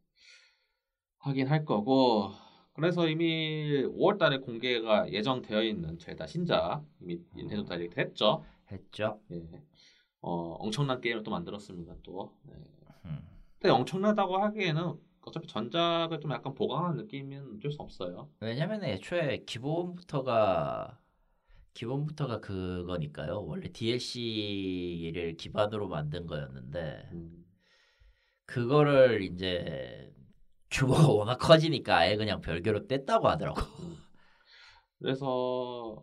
[1.19, 2.31] 하긴 할 거고
[2.75, 8.45] 그래서 이미 5월달에 공개가 예정되어 있는 젤다 신작 이미 닌텐도 다이렉트 했죠.
[8.71, 9.21] 했죠.
[9.33, 9.43] 예.
[10.21, 11.97] 어 엄청난 게임을 또 만들었습니다.
[12.05, 12.33] 또.
[12.45, 12.55] 네.
[13.07, 13.19] 음.
[13.59, 18.31] 근데 엄청나다고 하기에는 어차피 전작을 좀 약간 보강한 느낌은 어쩔 수 없어요.
[18.41, 21.01] 왜냐면 애초에 기본부터가
[21.77, 23.45] 기본부터가 그거니까요.
[23.45, 27.45] 원래 DLC를 기반으로 만든 거였는데 음.
[28.47, 30.11] 그거를 이제
[30.71, 33.61] 규모가 워낙 커지니까 아예 그냥 별개로 뗐다고 하더라고.
[33.83, 33.97] 음.
[34.99, 36.03] 그래서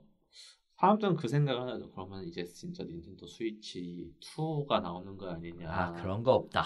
[0.84, 1.82] 사람들은 그 생각을.
[1.94, 5.72] 그러면 이제 진짜 닌텐도 스위치 2가 나오는 거 아니냐.
[5.72, 6.62] 아 그런 거 없다.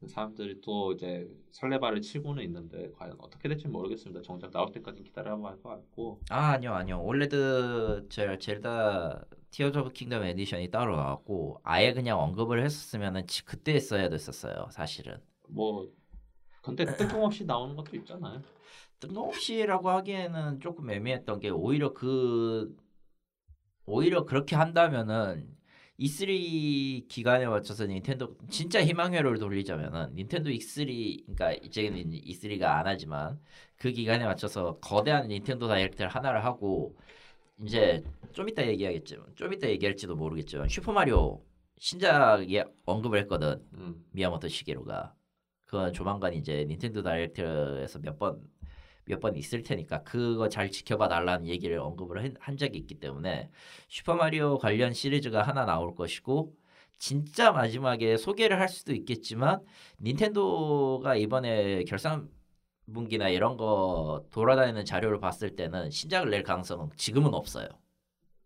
[0.00, 4.22] 어, 사람들이 또 이제 설레발을 치고는 있는데 과연 어떻게 될지 모르겠습니다.
[4.22, 6.20] 정작 나올 때까지 기다려봐야 할 것 같고.
[6.30, 7.02] 아 아니요 아니요.
[7.02, 13.74] 원래도 저 젤다 티어즈 오브 킹덤 에디션이 따로 나왔고 아예 그냥 언급을 했었으면은 지- 그때
[13.74, 14.68] 했어야 됐었어요.
[14.70, 15.18] 사실은.
[15.48, 15.84] 뭐
[16.62, 18.40] 근데 뜬금없이 나오는 것도 있잖아요.
[19.00, 22.72] 뜬금없이라고 하기에는 조금 애매했던 게 오히려 그
[23.88, 25.56] 오히려 그렇게 한다면은
[25.98, 33.40] E3 기간에 맞춰서 닌텐도 진짜 희망회로를 돌리자면은 닌텐도 E3 그러니까 이제는 E3가 안 하지만
[33.76, 36.96] 그 기간에 맞춰서 거대한 닌텐도 다이렉트를 하나를 하고
[37.64, 41.42] 이제 좀 이따 얘기하겠지만 좀 이따 얘기할지도 모르겠지만 슈퍼 마리오
[41.78, 43.60] 신작에 언급을 했거든.
[43.74, 44.04] 음.
[44.12, 45.14] 미야모토 시게루가.
[45.66, 48.40] 그건 조만간 이제 닌텐도 다이렉트에서 몇 번
[49.08, 53.50] 몇 번 있을 테니까 그거 잘 지켜봐 달라는 얘기를 언급을 한, 한 적이 있기 때문에
[53.88, 56.54] 슈퍼마리오 관련 시리즈가 하나 나올 것이고
[56.98, 59.60] 진짜 마지막에 소개를 할 수도 있겠지만
[60.00, 62.28] 닌텐도가 이번에 결산
[62.92, 67.68] 분기나 이런 거 돌아다니는 자료를 봤을 때는 신작을 낼 가능성은 지금은 없어요.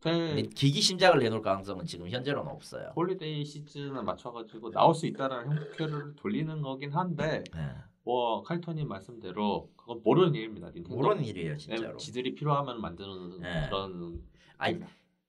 [0.03, 2.93] 그 기기 신작을 내놓을 가능성은 지금 현재로는 없어요.
[2.97, 7.69] holiday 시즌에 맞춰가지고 나올 수 있다라는 형태를 돌리는 거긴 한데 네.
[8.05, 10.67] 뭐 칼토님 말씀대로 그건 모르는 일입니다.
[10.69, 10.95] 닌텐도.
[10.95, 11.97] 모르는 일이에요, 왜냐면 진짜로.
[11.99, 13.67] 지들이 필요하면 만드는 네.
[13.69, 14.21] 그런
[14.59, 14.81] 아니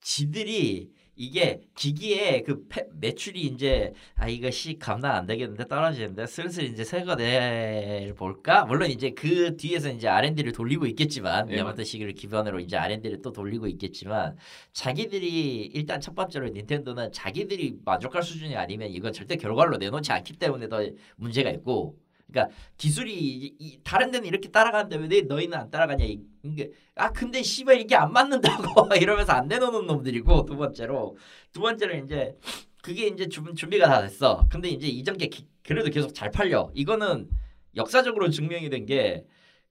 [0.02, 6.64] 지들이 이게 기기에 그 패- 매출이 이제 아 이거 씨 감당 안 되겠는데 떨어지는데 슬슬
[6.64, 8.66] 이제 새거 내 볼까?
[8.66, 11.58] 물론 이제 그 뒤에서 이제 R&D를 돌리고 있겠지만 예.
[11.60, 14.36] 야마토 시기를 기반으로 이제 R&D를 또 돌리고 있겠지만
[14.74, 20.68] 자기들이 일단 첫 번째로 닌텐도는 자기들이 만족할 수준이 아니면 이건 절대 결과로 내놓지 않기 때문에
[20.68, 20.82] 더
[21.18, 21.96] 문제가 있고
[22.34, 26.04] 그러니까 기술이 다른 데는 이렇게 따라가는데 왜 너희는 안 따라가냐?
[26.06, 31.16] 이- 이게 아 근데 씨발 이게 안 맞는다고 이러면서 안 내놓는 놈들이고 두 번째로.
[31.52, 32.36] 두 번째로 이제
[32.82, 34.46] 그게 이제 준, 준비가 다 됐어.
[34.52, 36.70] 근데 이제 이전 게 기- 그래도 계속 잘 팔려.
[36.74, 37.30] 이거는
[37.76, 39.26] 역사적으로 증명이 된 게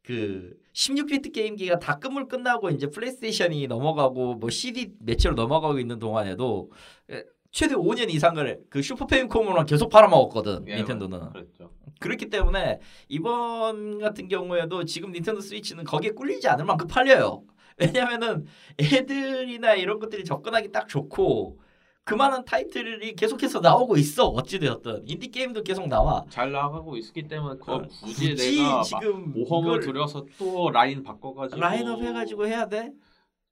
[0.05, 6.73] 그 16비트 게임기가 다 끝물 끝나고 이제 플레이스테이션이 넘어가고 뭐 CD 매체로 넘어가고 있는 동안에도
[7.09, 7.23] 에,
[7.53, 11.71] 최대 5년 이상을 그 슈퍼 패미콤으로 계속 팔아먹었거든 예, 닌텐도는 그랬죠.
[12.01, 17.45] 그렇기 때문에 이번 같은 경우에도 지금 닌텐도 스위치는 거기에 꿀리지 않을 만큼 팔려요.
[17.77, 18.47] 왜냐면은
[18.81, 21.61] 애들이나 이런 것들이 접근하기 딱 좋고
[22.05, 26.25] 그만한 타이틀이 계속해서 나오고 있어 어찌되었든 인디 게임도 계속 나와.
[26.31, 31.03] 잘 나가고 있기 때문에 그걸 어, 굳이, 내가 지금 막 모험을 이걸 들여서 또 라인
[31.03, 32.93] 바꿔가지고 라인업 해가지고 해야 돼?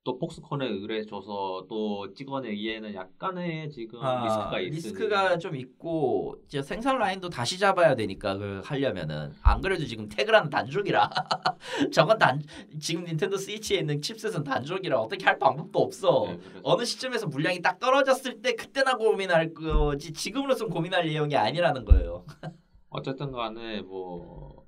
[0.02, 6.98] 또 폭스콘에 의뢰줘서 또 찍어내기에는 약간의 지금 아, 리스크가 있으니 리스크가 좀 있고 이제 생산
[6.98, 11.10] 라인도 다시 잡아야 되니까 그 하려면은 안 그래도 지금 태그라는 단족이라
[11.92, 12.42] 저건 단
[12.80, 16.24] 지금 닌텐도 스위치에 있는 칩셋은 단족이라 어떻게 할 방법도 없어.
[16.28, 21.84] 네, 그래서 어느 시점에서 물량이 딱 떨어졌을 때 그때나 고민할 거지 지금으로선 고민할 내용이 아니라는
[21.84, 22.24] 거예요.
[22.88, 24.64] 어쨌든 간에 뭐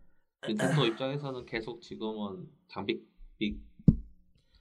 [0.47, 3.57] 닌텐도 입장에서는 계속 지금은 장밋빛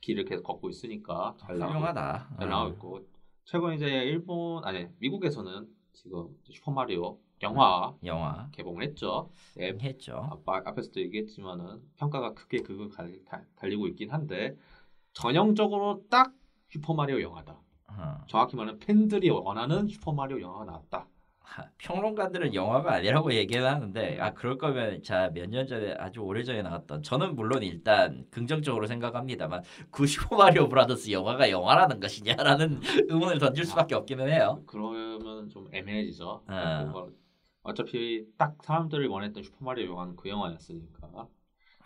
[0.01, 2.29] 길을 계속 걷고 있으니까 잘 나오고, 훌륭하다.
[2.37, 2.49] 잘 어.
[2.49, 2.99] 나오고 있고
[3.45, 9.29] 최근 이제 일본 아니 미국에서는 지금 슈퍼 마리오 영화 영화 개봉을 했죠.
[9.59, 10.27] 예, 했죠.
[10.31, 13.19] 아까 앞에서도 얘기했지만은 평가가 크게 그걸 갈-
[13.55, 14.55] 달리고 있긴 한데
[15.13, 16.33] 전형적으로 딱
[16.69, 17.59] 슈퍼 마리오 영화다.
[17.89, 18.21] 어.
[18.27, 21.07] 정확히 말하면 팬들이 원하는 슈퍼 마리오 영화가 나왔다.
[21.43, 26.43] 하, 평론가들은 영화가 아니라고 얘기는 하는데 아 그럴 거면 자 몇 년 전에 아주 오래
[26.43, 32.79] 전에 나왔던 저는 물론 일단 긍정적으로 생각합니다만 그 슈퍼 마리오 브라더스 영화가 영화라는 것이냐라는
[33.09, 34.63] 의문을 던질 수밖에 없기는 해요.
[34.67, 36.43] 그러면 좀 애매해지죠.
[36.47, 36.85] 아.
[36.85, 37.09] 그거
[37.63, 41.27] 어차피 딱 사람들이 원했던 슈퍼 마리오 영화는 그 영화였으니까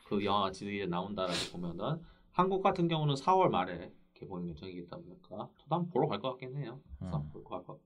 [0.06, 2.02] 그 영화가 뒤에 나온다라고 보면은
[2.32, 6.80] 한국 같은 경우는 4월 말에 개봉 예정이기 때문이니까 저도 한번 보러 갈 것 같긴 해요.
[7.02, 7.10] 음.
[7.34, 7.82] 볼것 같고.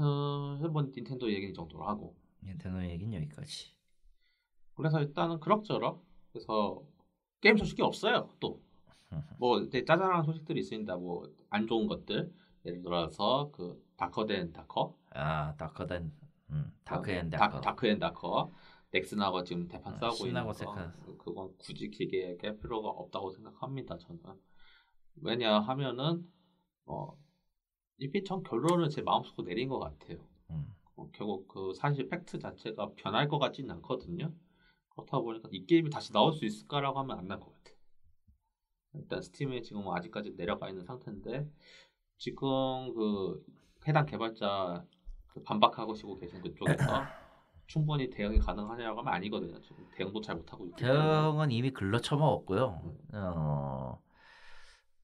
[0.00, 2.16] 어, 일본 닌텐도 얘기는 이 정도로 하고.
[2.42, 3.72] 닌텐도 얘기는 여기까지.
[4.74, 6.82] 그래서 일단은 그럭저럭 그래서
[7.40, 8.30] 게임 소식이 없어요.
[8.40, 8.62] 또
[9.38, 10.96] 뭐 이제 짜잘한 소식들이 있습니다.
[10.96, 12.32] 뭐 안 좋은 것들
[12.64, 16.12] 예를 들어서 그 다커덴 다커, 아 다크된
[16.50, 17.60] 음, 다크앤 다, 다크.
[17.60, 18.52] 다크앤 다커,
[18.92, 20.52] 넥슨하고 지금 대판 아, 싸우고 있는 거.
[20.52, 20.92] 세컨.
[21.18, 23.98] 그건 굳이 길게 얘기할 필요가 없다고 생각합니다.
[23.98, 24.20] 저는
[25.22, 26.24] 왜냐 하면은
[26.86, 27.16] 어
[28.00, 30.18] 이게 전 결론을 제 마음속으로 내린 것 같아요.
[30.50, 30.74] 음.
[30.96, 34.32] 어, 결국 그 사실 팩트 자체가 변할 것 같지는 않거든요.
[34.90, 37.76] 그렇다 보니까 이 게임이 다시 나올 수 있을까라고 하면 안 날 것 같아요.
[38.94, 41.48] 일단 스팀에 지금 아직까지 내려가 있는 상태인데
[42.18, 43.44] 지금 그
[43.86, 44.84] 해당 개발자
[45.28, 46.76] 그 반박하고 시고 계신 그쪽에서
[47.66, 49.60] 충분히 대응이 가능하냐고 하면 아니거든요.
[49.60, 52.82] 지금 대응도 잘 못하고 있기 때문에 대응은 이미 글러 쳐먹었고요.
[53.12, 54.02] 어,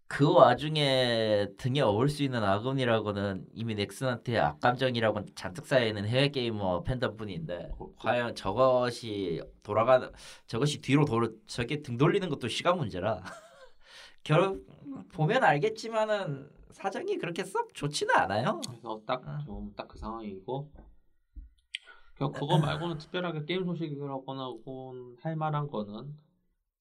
[0.08, 7.72] 그 와중에 등에 업을 수 있는 아군이라고는 이미 넥슨한테 악감정이라고 잔뜩 쌓여있는 해외 게이머 팬덤뿐인데
[7.98, 10.12] 과연 저것이 돌아가
[10.46, 13.22] 저것이 뒤로 돌 저게 등 돌리는 것도 시간 문제라
[14.22, 14.62] 결
[15.12, 18.60] 보면 알겠지만은 사정이 그렇게 썩 좋지는 않아요.
[18.66, 19.38] 그래서 딱 어.
[19.44, 20.70] 좀딱그 상황이고
[22.14, 24.54] 그 그거 말고는 특별하게 게임 소식이라거나
[25.22, 26.14] 할 만한 거는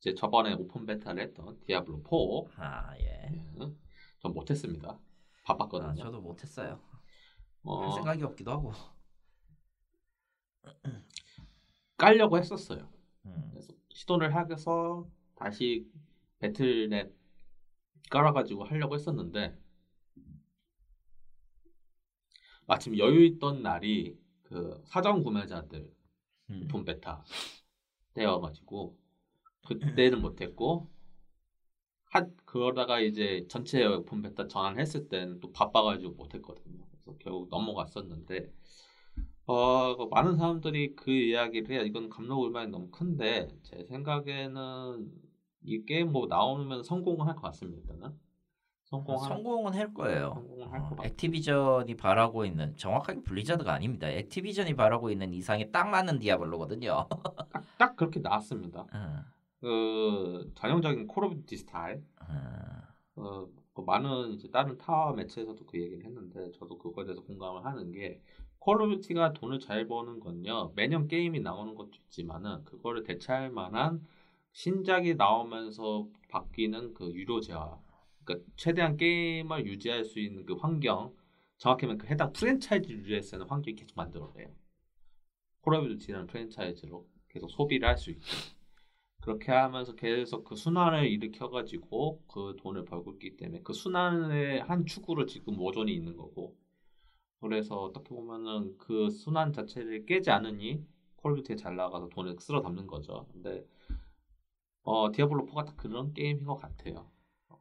[0.06, 3.28] 이제 저번에 open beta를 했던 디아블로 4 아 예.
[3.34, 3.74] 예,
[4.20, 4.99] 전 못했습니다.
[5.43, 5.89] 바빴거든요.
[5.89, 6.80] 아, 저도 못했어요.
[7.64, 8.72] 어, 할 생각이 없기도 하고.
[11.97, 12.88] 깔려고 했었어요.
[13.26, 13.49] 음.
[13.49, 15.89] 그래서 시도를 하면서 다시
[16.38, 17.12] 배틀넷
[18.12, 19.58] 깔아가지고 하려고 했었는데
[22.68, 25.91] 마침 여유 있던 날이 그 사전 구매자들
[26.51, 26.62] 음.
[26.64, 27.24] open beta
[28.14, 29.05] 때여가지고
[29.66, 30.89] 그때는 못했고
[32.05, 36.86] 한 그러다가 이제 전체 open beta 전환했을 때는 또 바빠가지고 못했거든요.
[36.91, 38.51] 그래서 결국 넘어갔었는데
[39.47, 41.84] 어, 그 많은 사람들이 그 이야기를 해요.
[41.86, 45.11] 이건 감로불만이 너무 큰데 제 생각에는
[45.63, 47.82] 이 게임 뭐 나오면 성공은 할 것 같습니다.
[47.93, 48.18] 일단은
[48.86, 50.32] 성공할 성공은 할 거예요.
[50.36, 50.97] 성공을 할 어.
[51.03, 54.07] 액티비전이 바라고 있는 정확하게 블리자드가 아닙니다.
[54.09, 57.07] 액티비전이 바라고 있는 이상에 딱 맞는 디아블로거든요.
[57.51, 58.82] 딱, 딱 그렇게 나왔습니다.
[58.93, 59.26] 어,
[59.62, 62.03] 그 전형적인 콜 오브 듀티 스타일?
[62.20, 62.26] 어,
[63.16, 67.91] 어, 그 많은 이제 다른 타 매체에서도 그 얘기를 했는데 저도 그거에 대해서 공감을 하는
[67.91, 68.22] 게
[68.60, 70.74] 콜 오브 듀티가 돈을 잘 버는 건요.
[70.76, 74.03] 매년 게임이 나오는 것도 있지만은 그거를 대체할 만한
[74.53, 77.80] 신작이 나오면서 바뀌는 그 유료 재화
[78.24, 81.14] 그러니까 최대한 게임을 유지할 수 있는 그 환경
[81.58, 84.47] 정확히 말하면 그 해당 프랜차이즈 있는 환경이 계속 만들어내요.
[85.62, 88.26] 콜 오브 듀티라는 프랜차이즈로 계속 소비를 할 수 있게
[89.26, 95.26] 그렇게 하면서 계속 그 순환을 일으켜가지고 그 돈을 벌고 있기 때문에 그 순환의 한 축으로
[95.26, 96.55] 지금 워존이 있는 거고
[97.39, 102.61] 그래서 어떻게 보면은 그 순환 자체를 깨지 않으니 콜 오브 듀티가 잘 나가서 돈을 쓸어
[102.61, 103.26] 담는 거죠.
[103.32, 103.65] 근데
[104.84, 107.09] 어 디아블로 4가 딱 그런 게임인 것 같아요.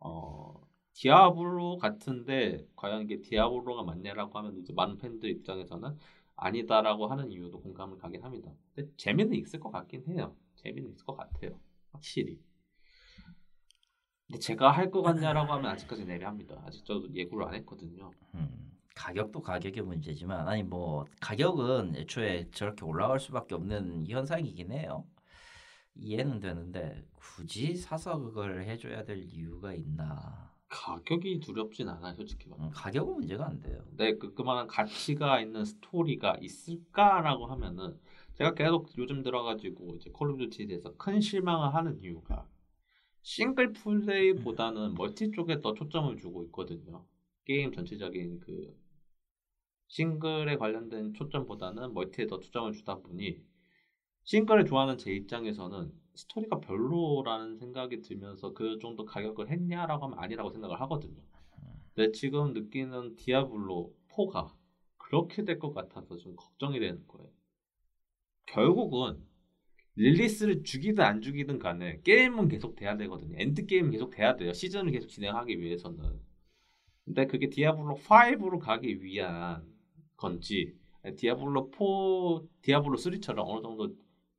[0.01, 5.97] 어 디아블로 같은데 과연 이게 디아블로가 맞냐라고 하면 이제 많은 팬들 입장에서는
[6.37, 8.53] 아니다라고 하는 이유도 공감을 가긴 합니다.
[8.75, 10.37] 근데 재미는 있을 것 같긴 해요.
[10.65, 11.61] 재미는 있을 것 같아요.
[11.93, 12.41] 확실히.
[14.27, 16.63] 근데 제가 할 것 같냐라고 하면 아직까지 애매합니다.
[16.67, 18.11] 아직 저도 예구를 안 했거든요.
[18.35, 25.05] 음, 가격도 가격의 문제지만 아니 뭐 가격은 애초에 저렇게 올라갈 수밖에 없는 현상이긴 해요.
[25.97, 30.53] 이해는 되는데 굳이 사서 그걸 해줘야 될 이유가 있나?
[30.69, 32.71] 가격이 두렵진 않아요, 솔직히 말하면.
[32.71, 33.85] 음, 가격은 문제가 안 돼요.
[33.91, 38.01] 근데 그 그만한 가치가 있는 스토리가 있을까라고 하면은
[38.35, 42.49] 제가 계속 요즘 들어가지고 이제 콜 오브 듀티에 대해서 큰 실망을 하는 이유가
[43.23, 47.07] 싱글 플레이보다는 멀티 쪽에 더 초점을 주고 있거든요.
[47.45, 48.77] 게임 전체적인 그
[49.89, 53.43] 싱글에 관련된 초점보다는 멀티에 더 초점을 주다 보니
[54.25, 60.81] 싱글을 좋아하는 제 입장에서는 스토리가 별로라는 생각이 들면서 그 정도 가격을 했냐라고 하면 아니라고 생각을
[60.83, 61.23] 하거든요.
[61.95, 64.55] 근데 지금 느끼는 디아블로 4가
[64.99, 67.31] 그렇게 될 것 같아서 좀 걱정이 되는 거예요.
[68.47, 69.23] 결국은
[69.97, 73.37] 릴리스를 죽이든 안 죽이든 간에 게임은 계속 돼야 되거든요.
[73.39, 74.53] end game은 계속 돼야 돼요.
[74.53, 76.21] 시즌을 계속 진행하기 위해서는.
[77.05, 79.65] 근데 그게 디아블로 5로 가기 위한
[80.17, 80.75] 건지
[81.17, 83.95] 디아블로 4, 디아블로 3처럼 어느 정도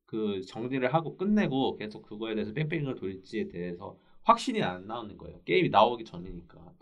[0.06, 5.42] 그 정리를 하고 끝내고 계속 그거에 대해서 뺑뺑이를 돌지에 대해서 확신이 안 나오는 거예요.
[5.44, 6.74] 게임이 나오기 전이니까.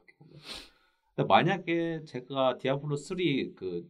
[1.16, 3.18] 근데 만약에 제가 디아블로 3
[3.56, 3.88] 그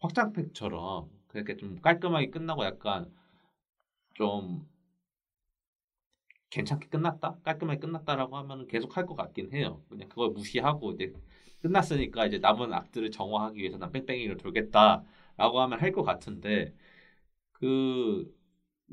[0.00, 3.12] 확장팩처럼 그렇게 좀 깔끔하게 끝나고 약간
[4.14, 4.66] 좀
[6.50, 9.82] 괜찮게 끝났다, 깔끔하게 끝났다라고 하면 계속 할 것 같긴 해요.
[9.88, 11.12] 그냥 그걸 무시하고 이제
[11.62, 16.74] 끝났으니까 이제 남은 악들을 정화하기 위해서 난 뺑뺑이를 돌겠다라고 하면 할 것 같은데
[17.52, 18.34] 그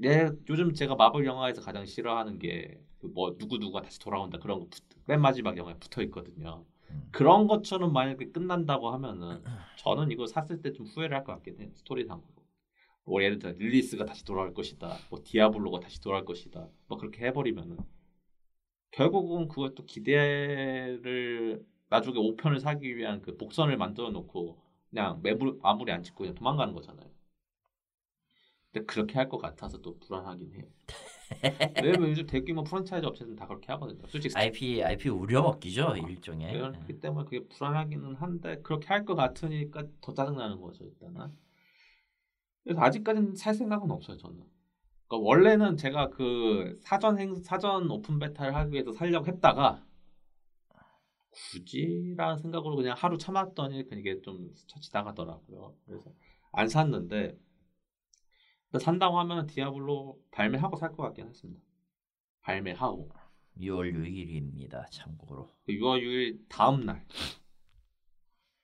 [0.05, 4.69] 예, 요즘 제가 마블 영화에서 가장 싫어하는 게그뭐 누구 누가 다시 돌아온다 그런
[5.07, 6.65] 거맨 마지막 영화에 붙어 있거든요.
[6.91, 7.07] 음.
[7.11, 9.41] 그런 것처럼 만약에 끝난다고 하면은
[9.77, 11.69] 저는 이거 샀을 때 좀 후회를 할 것 같긴 해요.
[11.75, 12.25] 스토리상으로.
[13.05, 14.97] 뭐 예를 들어 릴리스가 다시 돌아올 것이다.
[15.09, 16.69] 뭐 디아블로가 다시 돌아올 것이다.
[16.88, 17.77] 뭐 그렇게 해버리면은
[18.91, 24.57] 결국은 그것도 기대를 나중에 5편을 사기 위한 그 복선을 만들어 놓고
[24.89, 27.09] 그냥 매물, 마무리 안 짓고 그냥 도망가는 거잖아요.
[28.76, 30.63] 근데 그렇게 할 것 같아서 또 불안하긴 해요.
[31.82, 34.05] 왜냐면 요즘 대규모 프랜차이즈 업체들은 다 그렇게 하거든요.
[34.07, 36.53] 솔직히 IP IP 우려먹기죠 일종의.
[36.53, 41.32] 그렇기 때문에 그게 불안하기는 한데 그렇게 할 것 같으니까 더 짜증 나는 거죠 일단은.
[42.63, 44.43] 그래서 아직까지는 살 생각은 없어요 저는.
[45.07, 49.86] 그러니까 원래는 제가 그 사전 행 사전 open beta를 하기 위해서 살려고 했다가
[51.32, 55.76] 굳이라는 생각으로 그냥 하루 참았더니 그게 좀 스쳐 지나가더라고요.
[55.86, 56.11] 그래서
[56.51, 57.38] 안 샀는데
[58.80, 61.61] 산다고 하면 디아블로 발매하고 살 것 같긴 했습니다.
[62.41, 63.09] 발매하고
[63.57, 64.89] 6월 6일입니다.
[64.91, 65.49] 참고로.
[65.69, 67.05] 6월 6일 다음 날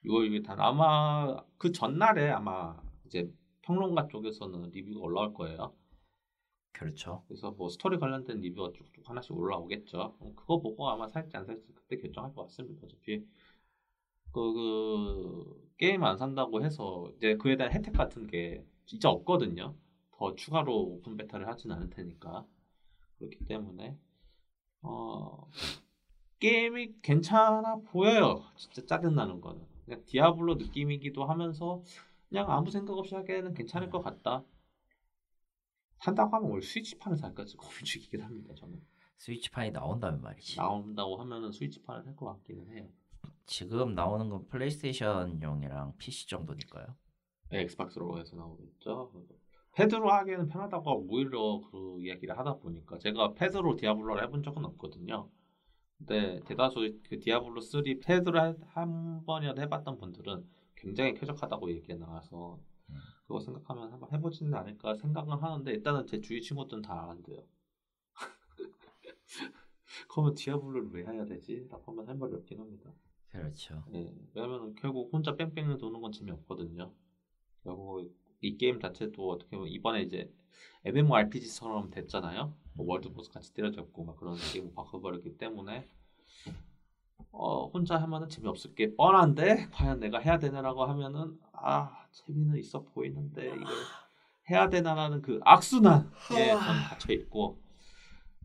[0.05, 3.32] 6월 6일 다음 아마 그 전날에 아마 이제
[3.62, 5.76] 평론가 쪽에서는 리뷰가 올라올 거예요.
[6.74, 7.24] 그렇죠.
[7.28, 9.99] 그래서 뭐 스토리 관련된 리뷰가 쭉쭉 하나씩 올라오겠죠.
[10.20, 12.82] 어, 그거 보고 아마 살지 안 살지 그때 결정할 것 같습니다.
[12.86, 13.24] 어차피
[14.32, 19.76] 그, 그 게임 안 산다고 해서 이제 그에 대한 혜택 같은 게 진짜 없거든요.
[20.22, 22.45] 더 추가로 open beta를 하진 않을 테니까
[23.17, 23.97] 그렇기 때문에
[24.84, 25.49] 어
[26.38, 28.43] 게임이 괜찮아 보여요.
[28.55, 31.82] 진짜 짜증나는 거는 그냥 디아블로 느낌이기도 하면서
[32.30, 34.43] 그냥 아무 생각 없이 하기에는 괜찮을 것 같다.
[35.97, 38.53] 산다고 하면 올 스위치판을 살까 지 고민 중이긴 합니다.
[38.55, 38.80] 저는
[39.17, 40.57] 스위치판이 나온다면 말이지.
[40.57, 42.88] 나온다고 하면은 스위치판을 살것 같기는 해요.
[43.47, 46.95] 지금 나오는 건 플레이스테이션용이랑 PC 정도니까요.
[47.49, 49.11] 네, 엑스박스로 해서 나오겠죠.
[49.74, 55.30] 패드로 하기에는 편하다고 오히려 그 이야기를 하다 보니까 제가 패드로 디아블로를 해본 적은 없거든요.
[55.97, 60.45] 근데 대다수 그 디아블로 3 패드로 한, 한 번이라도 해봤던 분들은
[60.76, 62.59] 굉장히 쾌적하다고 얘기가 나와서
[62.89, 62.95] 음.
[63.24, 67.41] 그거 생각하면 한번 해보지는 않을까 생각은 하는데 일단은 제 주위 친구들은 다 안 돼요.
[70.09, 71.67] 그러면 디아블로를 왜 해야 되지?
[71.69, 72.91] 라고 한번 할 말이 없긴 합니다.
[73.30, 73.84] 그렇죠.
[73.93, 76.93] 예, 왜냐면 결국 혼자 뺑뺑이 도는 건 재미없거든요.
[77.63, 78.11] 결국
[78.42, 80.32] 이 게임 자체도 어떻게 보면 이번에 이제
[80.86, 82.54] MMORPG처럼 됐잖아요.
[82.74, 85.88] 뭐 world boss 같이 때려잡고 막 그런 게임 바꿔버렸기 때문에
[87.32, 93.46] 어, 혼자 하면은 재미없을 게 뻔한데 과연 내가 해야 되나라고 하면은 아 재미는 있어 보이는데
[93.48, 93.68] 이걸
[94.50, 97.58] 해야 되나라는 그 악순환에 전 갇혀 있고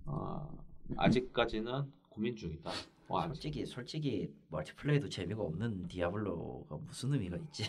[0.05, 0.57] 어,
[0.97, 2.70] 아직까지는 고민 중이다.
[3.09, 7.64] 뭐 아직- 솔직히 솔직히 멀티플레이도 재미가 없는 디아블로가 무슨 의미가 있지?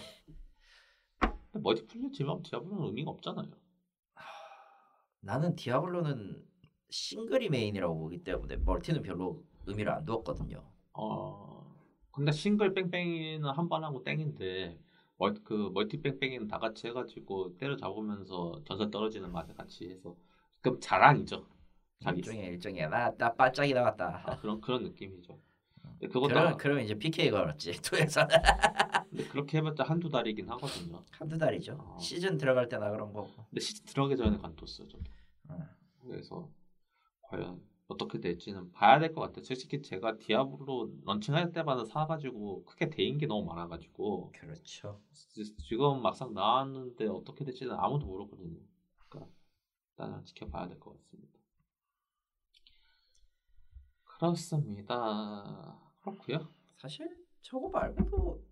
[1.62, 3.50] 멀티플레이 재미없 디아블로는 의미가 없잖아요.
[5.22, 6.44] 나는 디아블로는
[6.90, 10.64] 싱글이 메인이라고 보기 때문에 멀티는 별로 의미를 안 두었거든요.
[10.94, 11.76] 어
[12.12, 14.80] 근데 싱글 뺑뺑이는 한 번 하고 땡인데
[15.18, 20.16] 멀, 그 멀티 뺑뺑이는 다 같이 해가지고 때려 잡으면서 전설 떨어지는 맛에 같이 해서
[20.62, 21.46] 그럼 자랑이죠.
[22.00, 24.24] 자기 일종의 일종의 나나 반짝이 나왔다.
[24.26, 25.40] 아, 그런 그런 느낌이죠.
[25.82, 27.72] 근데 그것도 그럼 아- 그럼 이제 PK 걸었지.
[27.82, 31.04] two에서는 근데 그렇게 해봤자 한두 달이긴 하거든요.
[31.12, 31.74] 한두 달이죠.
[31.80, 31.98] 어.
[32.00, 33.30] 시즌 들어갈 때나 그런 거고.
[33.50, 34.88] 근데 시즌 들어가기 전에 관뒀어요.
[34.88, 35.04] 저도.
[35.50, 35.58] 어.
[36.02, 36.50] 그래서
[37.22, 39.44] 과연 어떻게 될지는 봐야 될 것 같아요.
[39.46, 45.02] 솔직히 제가 디아블로 런칭할 때마다 사가지고 크게 대인 게 너무 많아가지고 그렇죠.
[45.14, 48.60] 지- 지금 막상 나왔는데 어떻게 될지는 아무도 모르거든요.
[49.08, 49.32] 그러니까
[49.92, 51.38] 일단은 지켜봐야 될 것 같습니다.
[54.04, 55.80] 그렇습니다.
[56.02, 56.50] 그렇고요.
[56.78, 57.08] 사실
[57.42, 58.44] 저거 말고도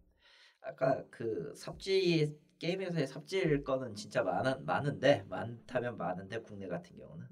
[0.65, 7.27] 아까 그 삽지 게임 회사에 삽질 건은 진짜 많은 많은데 많다면 많은데 국내 같은 경우는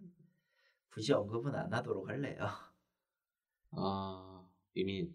[0.91, 2.47] 굳이 언급은 안 하도록 할래요.
[3.71, 5.11] 아 이미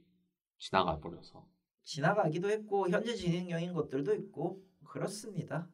[0.59, 1.47] 지나가 버려서
[1.85, 5.71] 지나가기도 했고 현재 진행형인 것들도 있고 그렇습니다.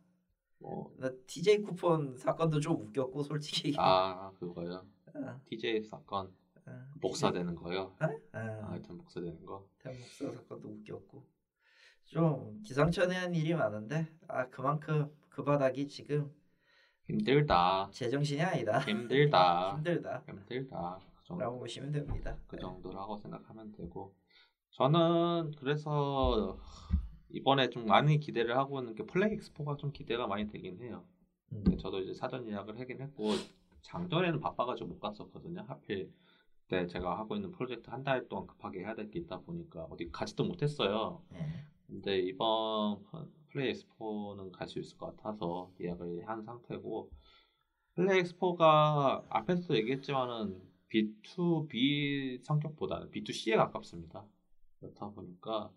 [0.59, 3.75] 뭐나 TJ 쿠폰 사건도 좀 웃겼고 솔직히.
[3.79, 4.87] 아 그거요.
[5.15, 6.35] 어, TJ 사건
[6.67, 7.97] 어, 복사되는 거요.
[7.99, 8.21] TJ 어?
[8.33, 9.67] 아, 어, 하여튼 복사되는 거.
[9.79, 11.34] 대목사 사건도 웃겼고
[12.07, 16.33] 좀 기상천외한 일이 많은데 아 그만큼 그 바닥이 지금
[17.07, 17.89] 힘들다.
[17.93, 18.79] 제정신이 아니다.
[18.81, 19.77] 힘들다.
[19.77, 20.23] 힘들다.
[20.27, 21.01] 힘들다.
[21.17, 21.43] 그 정도.
[21.45, 22.37] 라고 보시면 됩니다.
[22.47, 24.15] 그 정도라고 생각하면 되고
[24.71, 26.59] 저는 그래서
[27.31, 31.05] 이번에 좀 많이 기대를 하고 있는 게 플레이 엑스포가 좀 기대가 많이 되긴 해요.
[31.53, 31.63] 음.
[31.65, 33.33] 근데 저도 이제 사전 예약을 하긴 했고
[33.83, 35.65] 장전에는 바빠가지고 못 갔었거든요.
[35.67, 36.13] 하필
[36.67, 40.11] 그때 제가 하고 있는 프로젝트 한 달 동안 급하게 해야 될 게 있다 보니까 어디
[40.11, 41.23] 가지도 못했어요.
[41.31, 41.67] 네.
[41.87, 43.05] 근데 이번
[43.51, 47.11] 플레이 엑스포는 갈 수 있을 것 같아서 예약을 한 상태고
[47.95, 50.61] 플레이 엑스포가 앞에서도 얘기했지만은
[50.91, 54.25] B2B 성격보다는 B2C에 가깝습니다.
[54.81, 55.71] 그렇다 보니까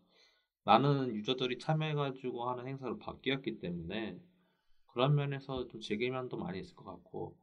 [0.63, 4.19] 많은 유저들이 참여해가지고 하는 행사로 바뀌었기 때문에
[4.87, 7.37] 그런 면에서 좀 즐길면도 많이 있을 것 같고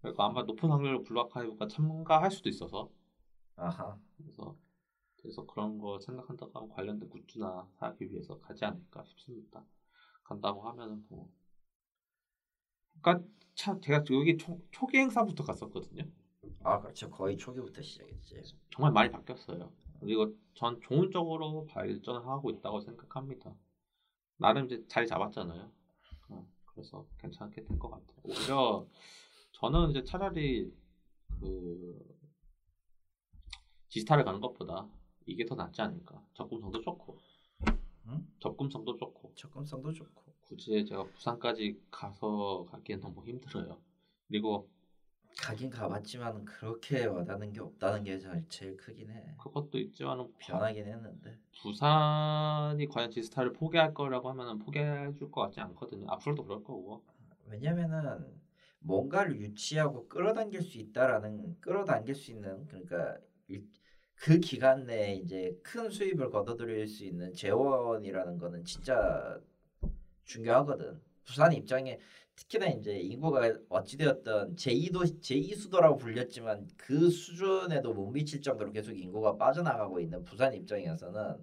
[0.00, 2.90] 그리고 아마 높은 확률로 블루아카이브가 참가할 수도 있어서
[3.56, 3.98] 아하.
[4.18, 4.56] 그래서
[5.22, 9.64] 그래서 그런 거 생각한다고 하면 관련된 굿즈나 사기 위해서 가지 않을까 싶습니다.
[10.24, 11.30] 간다고 하면은 뭐
[13.00, 16.04] 그러니까 참 제가 여기 초, 초기 행사부터 갔었거든요.
[16.64, 17.08] 아 그렇죠.
[17.10, 18.42] 거의 초기부터 시작했지.
[18.70, 19.72] 정말 많이 바뀌었어요.
[20.00, 23.54] 그리고 전 좋은 쪽으로 발전하고 있다고 생각합니다.
[24.38, 25.70] 나름 이제 자리 잡았잖아요.
[26.30, 28.16] 어, 그래서 괜찮게 된 것 같아요.
[28.24, 28.86] 오히려
[29.52, 30.72] 저는 이제 차라리
[31.40, 32.16] 그
[33.90, 34.88] 디지털을 가는 것보다
[35.26, 36.20] 이게 더 낫지 않을까.
[36.34, 37.18] 접근성도 좋고,
[38.08, 38.26] 응?
[38.40, 39.32] 접근성도 좋고.
[39.34, 40.32] 접근성도 좋고.
[40.42, 43.80] 굳이 제가 부산까지 가서 가기엔 너무 힘들어요.
[44.28, 44.68] 그리고
[45.38, 49.34] 가긴 가봤지만 그렇게 와닿는 게 없다는 게 제일, 제일 크긴 해.
[49.38, 51.38] 그것도 있지만은 변하긴 했는데.
[51.62, 56.06] 부산이 과연 디지털을 포기할 거라고 하면은 포기해 줄 것 같지 않거든요.
[56.10, 57.02] 앞으로도 그럴 거고.
[57.46, 58.40] 왜냐면은
[58.80, 63.16] 뭔가를 유치하고 끌어당길 수 있다라는 끌어당길 수 있는 그러니까
[63.48, 63.68] 일-
[64.14, 69.40] 그 기간 내에 이제 큰 수입을 거둬들일 수 있는 재원이라는 거는 진짜
[70.24, 71.00] 중요하거든.
[71.24, 71.98] 부산 입장에
[72.34, 80.00] 특히나 이제 인구가 어찌되었던 제2도 제2수도라고 불렸지만 그 수준에도 못 미칠 정도로 계속 인구가 빠져나가고
[80.00, 81.36] 있는 부산 입장에서는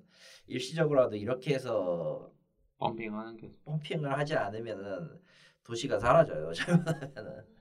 [0.48, 2.32] 일시적으로라도 이렇게 해서
[2.78, 5.20] 펌핑하는 게 펌핑을 하지 않으면은
[5.64, 6.52] 도시가 사라져요.
[6.54, 7.59] 잘못하면은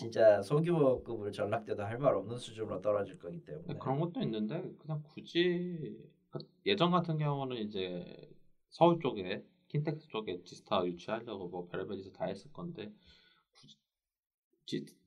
[0.00, 3.64] 진짜 소규모급으로 전락돼도 할 말 없는 수준으로 떨어질 거기 때문에.
[3.66, 5.96] 근데 그런 것도 있는데 그냥 굳이
[6.28, 8.30] 그러니까 예전 같은 경우는 이제
[8.68, 12.92] 서울 쪽에 킨텍스 쪽에 지스타 유치하려고 뭐 별의별 짓을 다 했을 건데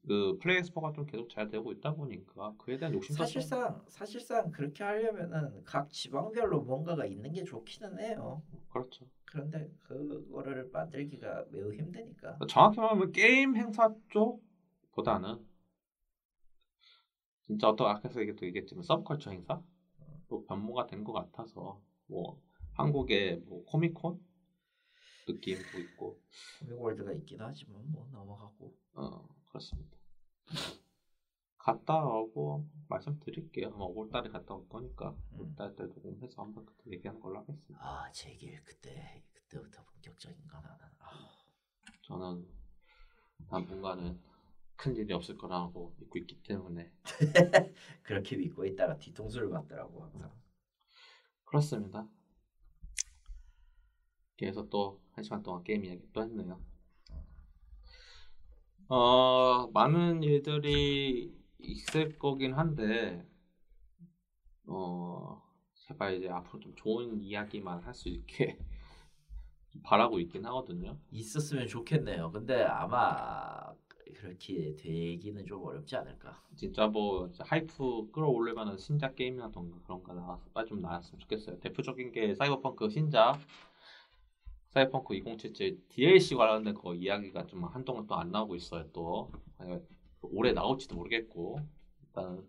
[0.07, 4.51] 그 플레이 엑스포가 좀 계속 잘 되고 있다 보니까 그에 대한 욕심도 좀- 사실상 사실상
[4.51, 8.41] 그렇게 하려면은 각 지방별로 뭔가가 있는 게 좋기는 해요.
[8.69, 9.05] 그렇죠.
[9.25, 12.39] 그런데 그거를 만들기가 매우 힘드니까.
[12.47, 14.41] 정확히 말하면 게임 행사 쪽
[14.91, 15.45] 보다는
[17.43, 19.61] 진짜 어떤 아까서 얘기도 얘기했지만 서브컬처 행사
[20.27, 22.39] 또 변모가 된 것 같아서 뭐
[22.73, 24.23] 한국의 뭐 코미콘
[25.27, 26.21] 느낌도 있고
[26.59, 28.75] 코믹월드가 있긴 하지만 뭐 넘어가고.
[28.93, 29.97] 어 그렇습니다.
[31.57, 33.67] 갔다 오고 말씀드릴게요.
[33.67, 35.55] 아마 5월달에 갔다 올 거니까 음.
[35.55, 37.77] 5월달 때 녹음해서 한번 그때 얘기하는 걸로 하겠습니다.
[37.79, 40.85] 아 제길 그때 그때부터 본격적인가 나는.
[40.99, 41.29] 아,
[42.03, 42.47] 저는
[43.49, 44.19] 당분간은
[44.79, 46.91] 큰 일이 없을 거라고 믿고 있기 때문에
[48.03, 50.31] 그렇게 믿고 있다가 뒤통수를 맞더라고 항상.
[51.45, 52.07] 그렇습니다.
[54.37, 56.59] 그래서 또 한 시간 동안 게임 이야기 또 했네요.
[58.87, 63.25] 어 많은 일들이 있을 거긴 한데
[64.67, 65.41] 어
[65.73, 68.57] 제발 이제 앞으로 좀 좋은 이야기만 할 수 있게
[69.71, 70.97] 좀 바라고 있긴 하거든요.
[71.11, 72.31] 있었으면 좋겠네요.
[72.31, 73.73] 근데 아마
[74.13, 76.41] 그렇게 되기는 좀 어렵지 않을까.
[76.55, 81.59] 진짜 뭐 하이프 끌어올릴 만한 신작 게임이라던가 그런 거 나와서 빨리 좀 나왔으면 좋겠어요.
[81.59, 83.39] 대표적인 게 사이버펑크 신작
[84.69, 88.89] 사이버펑크 2077 DLC 관련된 거 이야기가 좀 한동안 또 안 나오고 있어요.
[88.93, 89.31] 또
[90.21, 91.59] 올해 나올지도 모르겠고
[92.03, 92.47] 일단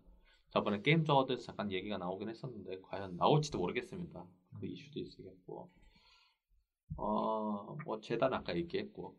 [0.51, 4.27] 저번에 게임 저어드에서 잠깐 얘기가 나오긴 했었는데 과연 나올지도 모르겠습니다.
[4.59, 5.71] 그 이슈도 있겠고
[6.97, 9.17] 어 뭐 재단 아까 얘기했고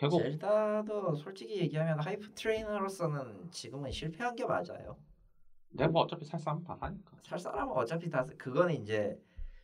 [0.00, 4.96] 결국 젤다도 솔직히 얘기하면 하이프 트레이너로서는 지금은 실패한 게 맞아요.
[5.72, 9.20] 내가 뭐 어차피 살 사람 다 사니까 살 사람은 어차피 다 그거는 이제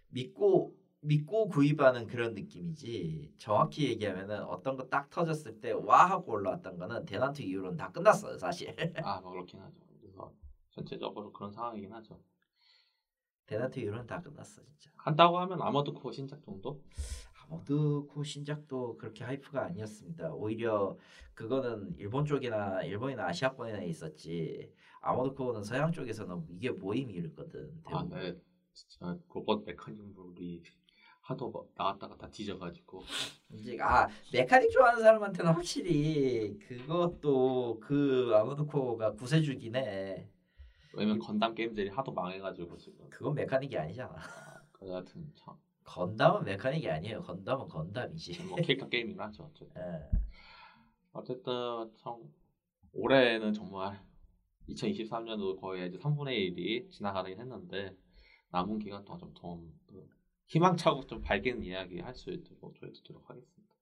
[0.09, 6.76] 믿고 믿고 구입하는 그런 느낌이지 정확히 얘기하면은 어떤 거 딱 터졌을 때 와 하고 올라왔던
[6.78, 9.80] 거는 대난투 이후로는 다 끝났어요 사실 아, 뭐 그렇긴 하죠.
[10.01, 10.32] 그래서
[10.70, 12.20] 전체적으로 그런 상황이긴 하죠.
[13.47, 16.82] 대난투 이후로는 다 끝났어 진짜 한다고 하면 아머드 코어 신작 정도?
[17.49, 20.32] 아머드코 신작도 그렇게 hype가 아니었습니다.
[20.34, 20.97] 오히려
[21.34, 28.36] 그거는 일본 쪽이나 일본이나 아시아권에 있었지 아머드코어는 서양 쪽에서는 이게 모임이거든 아, 네.
[28.72, 30.62] 진짜 로봇 mechanic물이
[31.22, 33.03] 하도 막 나갔다가 다 뒤져가지고.
[33.53, 40.28] 이제 아 mechanic 좋아하는 사람한테는 확실히 그것도 그 아머드코어가 구세주긴 해
[40.94, 43.09] 왜냐면 건담 게임들이 하도 망해가지고 지금.
[43.11, 44.14] 그건 메카닉이 아니잖아.
[44.16, 45.55] 아, 그 여하튼 참
[45.87, 47.22] 건담은 메카닉이 아니에요.
[47.22, 48.45] 건담은 건담이지.
[48.45, 49.45] 뭐 캐릭터 게임이긴 하죠.
[49.45, 49.76] 어쨌든.
[49.80, 50.18] 예.
[51.12, 51.53] 어쨌든
[51.97, 52.16] 참
[52.93, 53.99] 올해는 정말
[54.68, 57.97] 2023년도 거의 이제 3분의 1이 지나가긴 했는데
[58.51, 59.61] 남은 기간 동안 좀더
[60.49, 63.72] 희망차고 좀 밝은 이야기 할 수 있도록 저희도록 하겠습니다.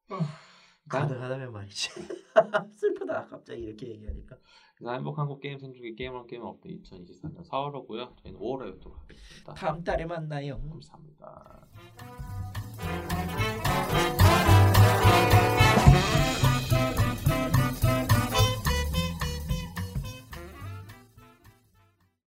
[0.89, 1.91] 가능하다면 말이지.
[2.77, 3.27] 슬프다.
[3.27, 4.37] 갑자기 이렇게 얘기하니까.
[4.83, 8.17] 행복한 한국 게임 생중계 게임원 게임 업데 2024년 4월호고요.
[8.23, 9.55] 저희는 5월에 뵙도록 하겠습니다.
[9.55, 10.61] 다음 달에 만나요.
[10.69, 11.69] 감사합니다.